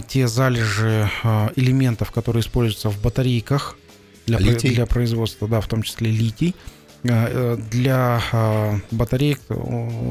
[0.07, 1.07] те залежи
[1.55, 3.77] элементов, которые используются в батарейках
[4.25, 9.39] для, для производства, да, в том числе литий, Э, для а, батареек,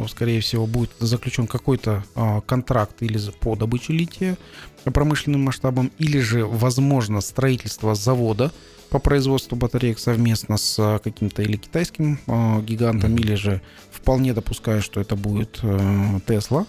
[0.09, 4.36] скорее всего, будет заключен какой-то а, контракт или по добыче лития
[4.84, 8.53] промышленным масштабам, или же, возможно, строительство завода
[8.88, 12.18] по производству батареек совместно с а, каким-то или китайским
[12.64, 13.20] гигантом, mm-hmm.
[13.20, 15.61] или же вполне допускаю, что это будет
[16.26, 16.66] Тесла.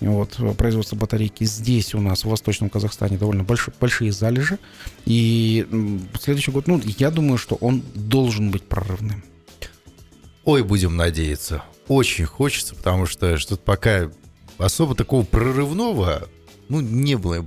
[0.00, 4.58] Вот, производство батарейки здесь у нас, в Восточном Казахстане, довольно больш, большие залежи.
[5.06, 5.66] И
[6.20, 9.24] следующий год, ну, я думаю, что он должен быть прорывным.
[10.46, 11.64] Ой, будем надеяться.
[11.88, 14.10] Очень хочется, потому что что-то пока
[14.58, 16.28] особо такого прорывного,
[16.68, 17.44] ну, не было.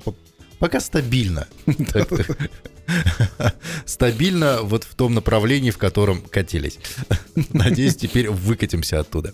[0.60, 1.47] Пока стабильно.
[3.86, 6.78] Стабильно вот в том направлении, в котором катились.
[7.54, 9.32] Надеюсь, теперь выкатимся оттуда.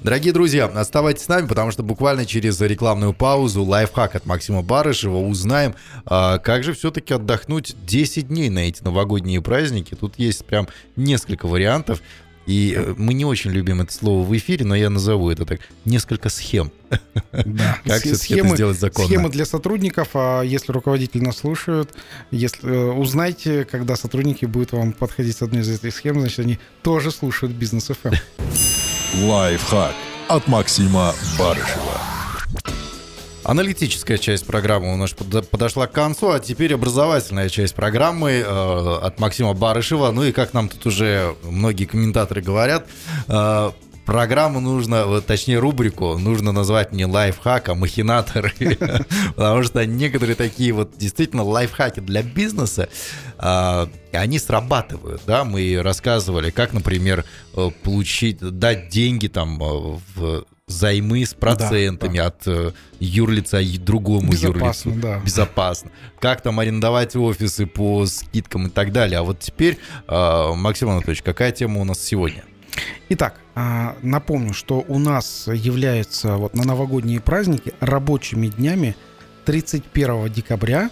[0.00, 5.16] Дорогие друзья, оставайтесь с нами, потому что буквально через рекламную паузу лайфхак от Максима Барышева
[5.16, 9.96] узнаем, а, как же все-таки отдохнуть 10 дней на эти новогодние праздники.
[9.96, 12.00] Тут есть прям несколько вариантов.
[12.48, 15.60] И э, мы не очень любим это слово в эфире, но я назову это так.
[15.84, 16.72] Несколько схем.
[17.30, 17.78] Да.
[17.84, 19.06] Как все-таки это сделать законно?
[19.06, 21.94] Схемы для сотрудников, а если руководитель нас слушает,
[22.30, 26.58] если, э, узнайте, когда сотрудники будут вам подходить с одной из этих схем, значит, они
[26.82, 28.16] тоже слушают бизнес FM.
[28.38, 29.28] Эм.
[29.28, 29.94] Лайфхак
[30.28, 31.97] от Максима Барышева.
[33.48, 35.14] Аналитическая часть программы у нас
[35.50, 40.10] подошла к концу, а теперь образовательная часть программы э, от Максима Барышева.
[40.10, 42.86] Ну и как нам тут уже многие комментаторы говорят,
[43.26, 43.70] э,
[44.04, 48.52] программу нужно, точнее рубрику нужно назвать не лайфхак, а махинаторы,
[49.34, 52.90] потому что некоторые такие вот действительно лайфхаки для бизнеса,
[53.38, 57.24] а, они срабатывают, да, мы рассказывали, как, например,
[57.56, 62.26] э, получить, дать деньги там в займы с процентами да, да.
[62.26, 65.02] от э, юрлица другому Безопасно, юрлицу.
[65.02, 65.18] Да.
[65.20, 65.90] Безопасно.
[66.20, 69.18] Как там арендовать офисы по скидкам и так далее.
[69.18, 72.44] А вот теперь, э, Максим Анатольевич, какая тема у нас сегодня?
[73.08, 78.94] Итак, э, напомню, что у нас являются вот на новогодние праздники рабочими днями
[79.46, 80.90] 31 декабря,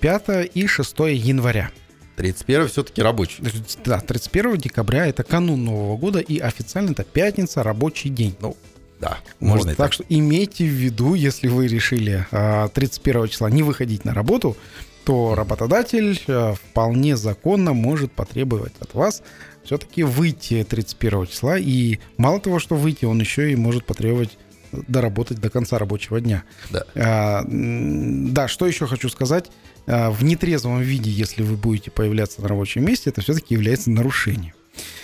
[0.00, 1.70] 5 и 6 января.
[2.16, 3.44] 31 все-таки рабочий.
[3.84, 8.34] Да, 31 декабря это канун Нового года, и официально это пятница, рабочий день.
[8.40, 8.56] Ну,
[9.00, 9.86] да, можно вот, так.
[9.86, 12.26] Так что имейте в виду, если вы решили
[12.72, 14.56] 31 а, числа не выходить на работу,
[15.04, 19.22] то работодатель а, вполне законно может потребовать от вас
[19.64, 21.58] все-таки выйти 31 числа.
[21.58, 24.38] И мало того, что выйти, он еще и может потребовать
[24.72, 26.44] доработать до конца рабочего дня.
[26.70, 26.84] Да.
[26.94, 29.50] А, да, что еще хочу сказать.
[29.86, 34.54] А, в нетрезвом виде, если вы будете появляться на рабочем месте, это все-таки является нарушением.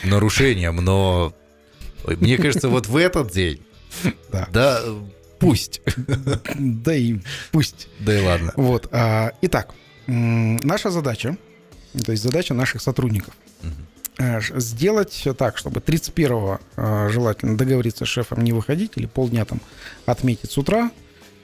[0.04, 1.34] Нарушением, но
[2.04, 3.62] мне кажется, вот в этот день,
[4.30, 4.82] да, да
[5.38, 5.80] пусть.
[6.56, 7.18] Да и
[7.50, 7.88] пусть.
[8.00, 8.52] Да и ладно.
[8.56, 8.88] Вот.
[8.92, 9.74] А, итак,
[10.06, 11.36] наша задача,
[12.04, 13.34] то есть задача наших сотрудников,
[14.18, 19.60] э, сделать так, чтобы 31-го э, желательно договориться с шефом не выходить или полдня там
[20.06, 20.90] отметить с утра,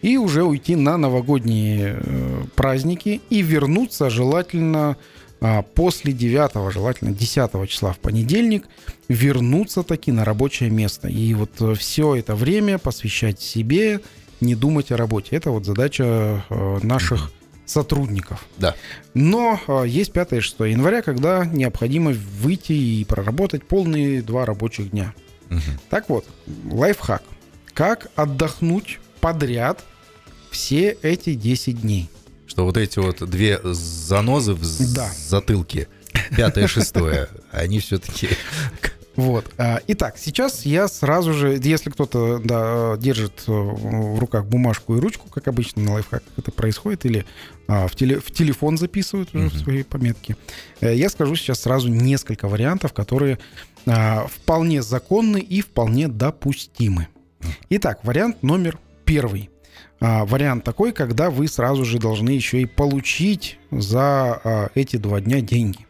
[0.03, 4.97] и уже уйти на новогодние э, праздники и вернуться желательно
[5.41, 8.65] а, после 9, желательно 10 числа в понедельник,
[9.09, 11.09] вернуться таки на рабочее место.
[11.09, 14.01] И вот э, все это время посвящать себе,
[14.41, 15.37] не думать о работе.
[15.37, 17.31] Это вот задача э, наших
[17.67, 18.47] сотрудников.
[18.57, 18.75] Да.
[19.15, 25.15] Но есть 5 и 6 января, когда необходимо выйти и проработать полные два рабочих дня.
[25.51, 25.79] Мгм.
[25.91, 26.25] Так вот,
[26.71, 27.23] лайфхак.
[27.75, 29.85] Как отдохнуть подряд
[30.51, 32.11] все эти 10 дней?
[32.47, 35.11] Что вот эти вот две занозы в Да.
[35.29, 35.89] затылке,
[36.37, 38.29] пятое, шестое, они все-таки...
[39.17, 39.51] Вот.
[39.59, 45.01] а, Итак, сейчас я сразу же, если кто-то да, держит э, в руках бумажку и
[45.01, 47.27] ручку, как обычно на лайфхаках это происходит, или
[47.67, 49.59] а, в, теле- в телефон записывают уже Мгм.
[49.59, 50.37] свои пометки,
[50.81, 53.41] э, я скажу сейчас сразу несколько вариантов, которые
[53.87, 57.09] а, вполне законны и вполне допустимы.
[57.71, 59.51] Итак, вариант номер первый.
[60.01, 65.21] А, Вариант такой, когда вы сразу же должны еще и получить за а, эти два
[65.21, 65.87] дня деньги.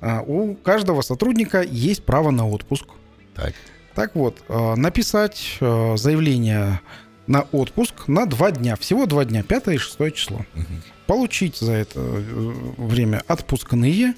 [0.00, 2.86] А, У каждого сотрудника есть право на отпуск.
[3.34, 3.52] Так.
[3.94, 6.80] Так вот, написать заявление
[7.26, 10.46] на отпуск на два дня, всего два дня, 5 и 6 число.
[10.54, 10.82] Мгм.
[11.06, 14.14] Получить за это э, время отпускные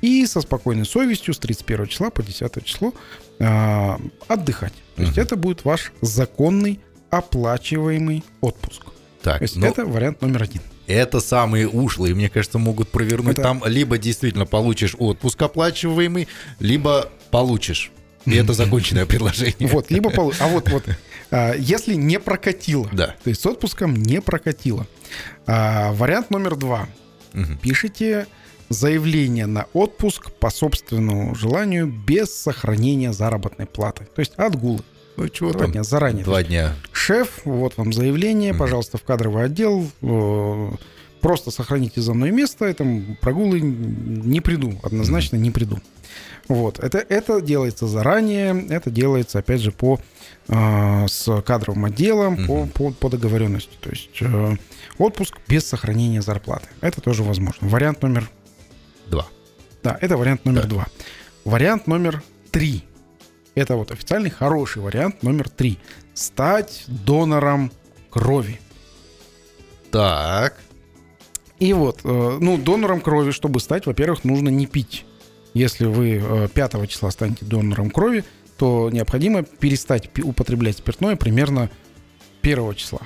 [0.00, 2.92] и со спокойной совестью с 31 числа по 10 число
[4.28, 4.72] отдыхать.
[4.96, 5.20] То есть Мгм.
[5.22, 6.80] это будет ваш законный
[7.12, 8.82] оплачиваемый отпуск.
[9.22, 10.62] Так, То есть ну, это вариант номер один.
[10.88, 13.34] это самые ушлые, мне кажется, могут провернуть.
[13.34, 16.26] Это- Там либо действительно получишь отпуск оплачиваемый,
[16.58, 17.92] либо получишь.
[18.24, 19.68] И это законченное предложение.
[19.68, 20.84] Вот, либо полу- А вот, вот,
[21.30, 23.14] а, если не прокатило, Да.
[23.22, 24.86] то есть с отпуском не прокатило.
[25.46, 26.88] А, вариант номер два.
[27.62, 28.26] Пишите
[28.68, 34.06] заявление на отпуск по собственному желанию без сохранения заработной платы.
[34.14, 34.80] То есть отгулы.
[35.16, 35.72] Ну, чего Два там?
[35.72, 36.24] дня заранее.
[36.24, 36.74] Два дня.
[36.92, 39.86] Шеф, вот вам заявление, пожалуйста, в кадровый отдел.
[40.02, 40.70] э,
[41.20, 45.78] Просто сохраните за мной место, и там прогулы не приду, однозначно не приду.
[46.48, 50.00] Вот, это, это делается заранее, это делается, опять же, по,
[50.48, 53.70] э, с кадровым отделом, по, по, по договоренности.
[53.80, 54.56] То есть э,
[54.98, 56.66] отпуск без сохранения зарплаты.
[56.80, 57.68] Это тоже возможно.
[57.68, 58.28] Вариант номер
[59.06, 59.28] Два.
[59.84, 60.68] да, это вариант номер Да.
[60.68, 60.86] два.
[61.44, 62.82] Вариант номер три.
[63.54, 65.78] Это вот официальный хороший вариант номер три.
[66.14, 67.70] Стать донором
[68.10, 68.60] крови.
[69.90, 70.58] Так.
[71.58, 75.04] И вот, э, ну, донором крови, чтобы стать, во-первых, нужно не пить.
[75.54, 78.24] Если вы э, 5 числа станете донором крови,
[78.56, 81.70] то необходимо перестать употреблять спиртное примерно
[82.42, 83.00] 1 числа.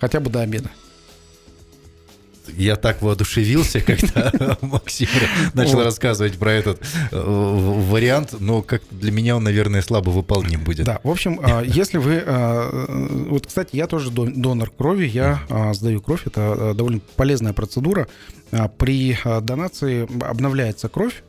[0.00, 0.70] Хотя бы до обеда.
[2.56, 5.08] Я так воодушевился, когда Максим
[5.54, 6.80] начал рассказывать про этот
[7.10, 10.86] э, вариант, но как для меня он, наверное, слабо выполним будет.
[10.86, 12.22] Да, в общем, а, если вы...
[12.24, 12.86] а,
[13.28, 16.26] Вот, кстати, я тоже дон- донор крови, я а, сдаю кровь.
[16.26, 18.08] Это довольно полезная процедура.
[18.78, 21.22] При донации обновляется кровь.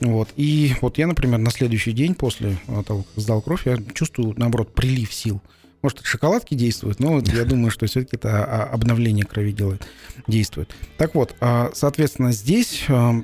[0.00, 0.28] Вот.
[0.36, 4.74] И вот я, например, на следующий день после того, как сдал кровь, я чувствую, наоборот,
[4.74, 5.40] прилив сил.
[5.82, 9.86] Может, шоколадки действуют, но вот я думаю, что все-таки это а, обновление крови делает,
[10.26, 10.74] действует.
[10.96, 13.14] Так вот, а, соответственно, здесь, а,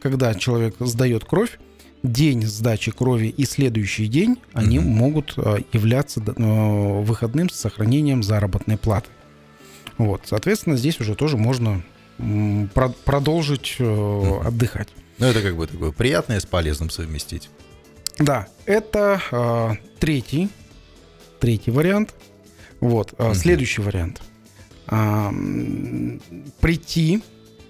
[0.00, 1.58] когда человек сдает кровь,
[2.02, 4.88] день сдачи крови и следующий день, они Мгм.
[4.88, 5.36] могут
[5.72, 9.08] являться выходным с сохранением заработной платы.
[9.98, 11.82] Вот, соответственно, здесь уже тоже можно
[13.04, 14.46] продолжить Мгм.
[14.46, 14.88] отдыхать.
[15.18, 17.50] Ну, это как бы такое приятное с полезным совместить.
[18.18, 19.70] Да, это э,
[20.00, 20.48] третий,
[21.42, 22.14] третий вариант.
[22.80, 23.34] Вот, Мгм.
[23.34, 24.22] следующий вариант.
[24.86, 25.32] А,
[26.60, 27.20] прийти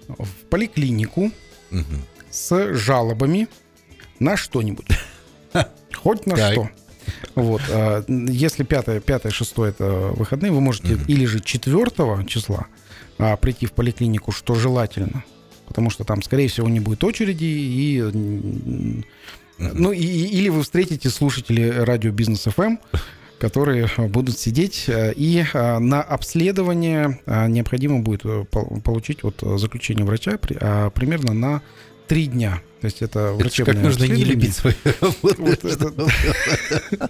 [0.07, 1.31] в поликлинику
[1.71, 2.01] Мгм.
[2.29, 3.47] с жалобами
[4.19, 4.87] на что-нибудь.
[5.95, 6.51] Хоть на Так.
[6.53, 6.69] что.
[7.35, 12.67] Вот, а, если 5, 5 6 это выходные, вы можете или же 4 числа
[13.17, 15.23] а, прийти в поликлинику, что желательно,
[15.67, 18.01] потому что там, скорее всего, не будет очереди, и,
[19.57, 22.77] ну, и, и- или вы встретите слушателей радио Бизнес ФМ,
[23.43, 29.43] которые а, будут сидеть, а, и а, на обследование необходимо будет э, пол- получить вот
[29.43, 31.61] э, заключение врача а, примерно на
[32.07, 32.61] три дня.
[32.79, 35.67] То есть это Это врачебное как нужно не любить свою работу.
[35.67, 35.93] Это-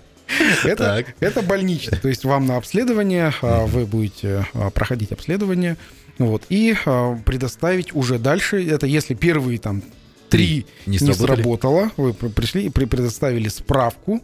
[0.63, 1.05] Это, Так.
[1.19, 1.99] это больничный.
[1.99, 5.77] То есть вам на обследование, а, вы будете а, проходить обследование,
[6.17, 6.75] вот, и
[7.25, 9.81] предоставить уже дальше, это если первые там
[10.37, 11.25] три Не не сработали?
[11.41, 14.21] сработало, вы при- пришли и предоставили справку,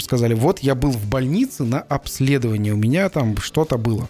[0.00, 4.08] сказали, вот я был в больнице на обследовании, у меня там что-то было.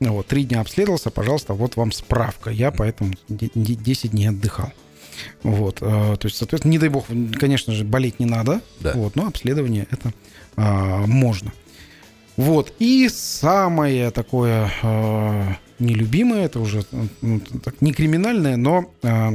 [0.00, 2.50] Вот, три дня обследовался, пожалуйста, вот вам справка.
[2.50, 4.72] Я поэтому де- де- 10 дней отдыхал.
[5.42, 7.06] Вот, э, то есть, соответственно, не дай бог,
[7.38, 8.92] конечно же, болеть не надо, Да.
[8.94, 10.12] вот, но обследование это
[10.56, 11.52] а, можно.
[12.36, 16.84] Вот, и самое такое а, нелюбимое, это уже
[17.22, 19.34] ну, так, не криминальное, но а,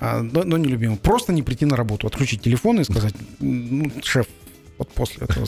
[0.00, 0.98] но, но нелюбимым.
[0.98, 4.26] Просто не прийти на работу, отключить телефон и сказать, ну, шеф,
[4.82, 5.46] вот после этого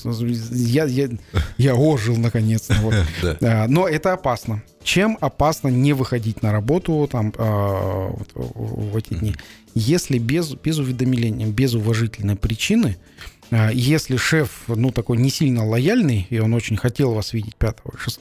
[0.52, 1.08] я, я,
[1.56, 2.74] я ожил наконец-то.
[2.74, 2.94] Вот.
[3.22, 3.64] Да.
[3.64, 4.62] А, но это опасно.
[4.82, 9.34] Чем опасно не выходить на работу там, а, вот, в эти дни?
[9.74, 12.96] Если без, без уведомления, без уважительной причины,
[13.43, 17.78] а, если шеф, ну, такой не сильно лояльный, и он очень хотел вас видеть 5
[17.98, 18.20] 6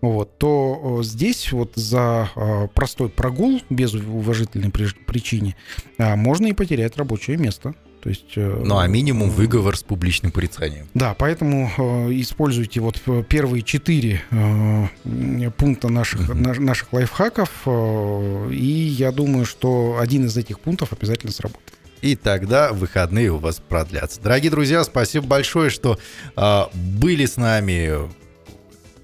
[0.00, 5.56] вот, то здесь вот за а, простой прогул без уважительной причине
[5.98, 7.74] а, можно и потерять рабочее место.
[8.00, 10.86] То есть, э, ну, а минимум выговор с публичным порицанием.
[10.94, 16.60] Да, поэтому э, используйте вот э, первые четыре э, пункта наших, uh-huh.
[16.60, 22.72] наших лайфхаков, э, и я думаю, что один из этих пунктов обязательно сработает и тогда
[22.72, 24.20] выходные у вас продлятся.
[24.20, 25.98] Дорогие друзья, спасибо большое, что
[26.36, 28.10] э, были с нами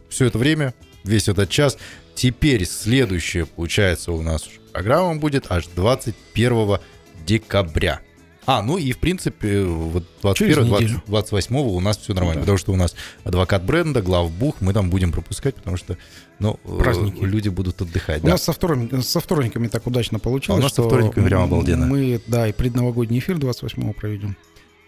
[0.09, 1.77] все это время, весь этот час.
[2.15, 6.79] Теперь следующая, получается, у нас программа будет аж 21
[7.27, 8.01] декабря.
[8.47, 12.41] А, ну и в принципе, вот 21 28 у нас все нормально, да.
[12.41, 15.97] потому что у нас адвокат бренда, главбух, мы там будем пропускать, потому что
[16.39, 17.23] ну, э, Праздники.
[17.23, 18.23] люди будут отдыхать.
[18.23, 18.33] У да.
[18.33, 20.59] нас со, вторник, со вторниками так удачно получилось.
[20.59, 21.87] А у нас со вторниками прям обалденно.
[21.87, 24.37] Мы, да, и предновогодний эфир 28 проведем.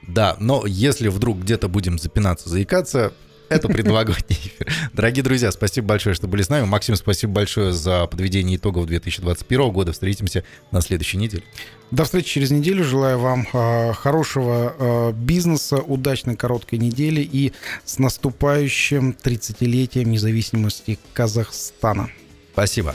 [0.07, 3.13] Да, но если вдруг где-то будем запинаться, заикаться,
[3.49, 4.73] это предновогодний эфир.
[4.93, 6.65] Дорогие друзья, спасибо большое, что были с нами.
[6.65, 9.93] Максим, спасибо большое за подведение итогов 2021 года.
[9.93, 11.43] Встретимся на следующей неделе.
[11.91, 12.83] До встречи через неделю.
[12.83, 17.53] Желаю вам э, хорошего э, бизнеса, удачной короткой недели и
[17.85, 22.11] с наступающим 30-летием независимости Казахстана.
[22.53, 22.95] Спасибо.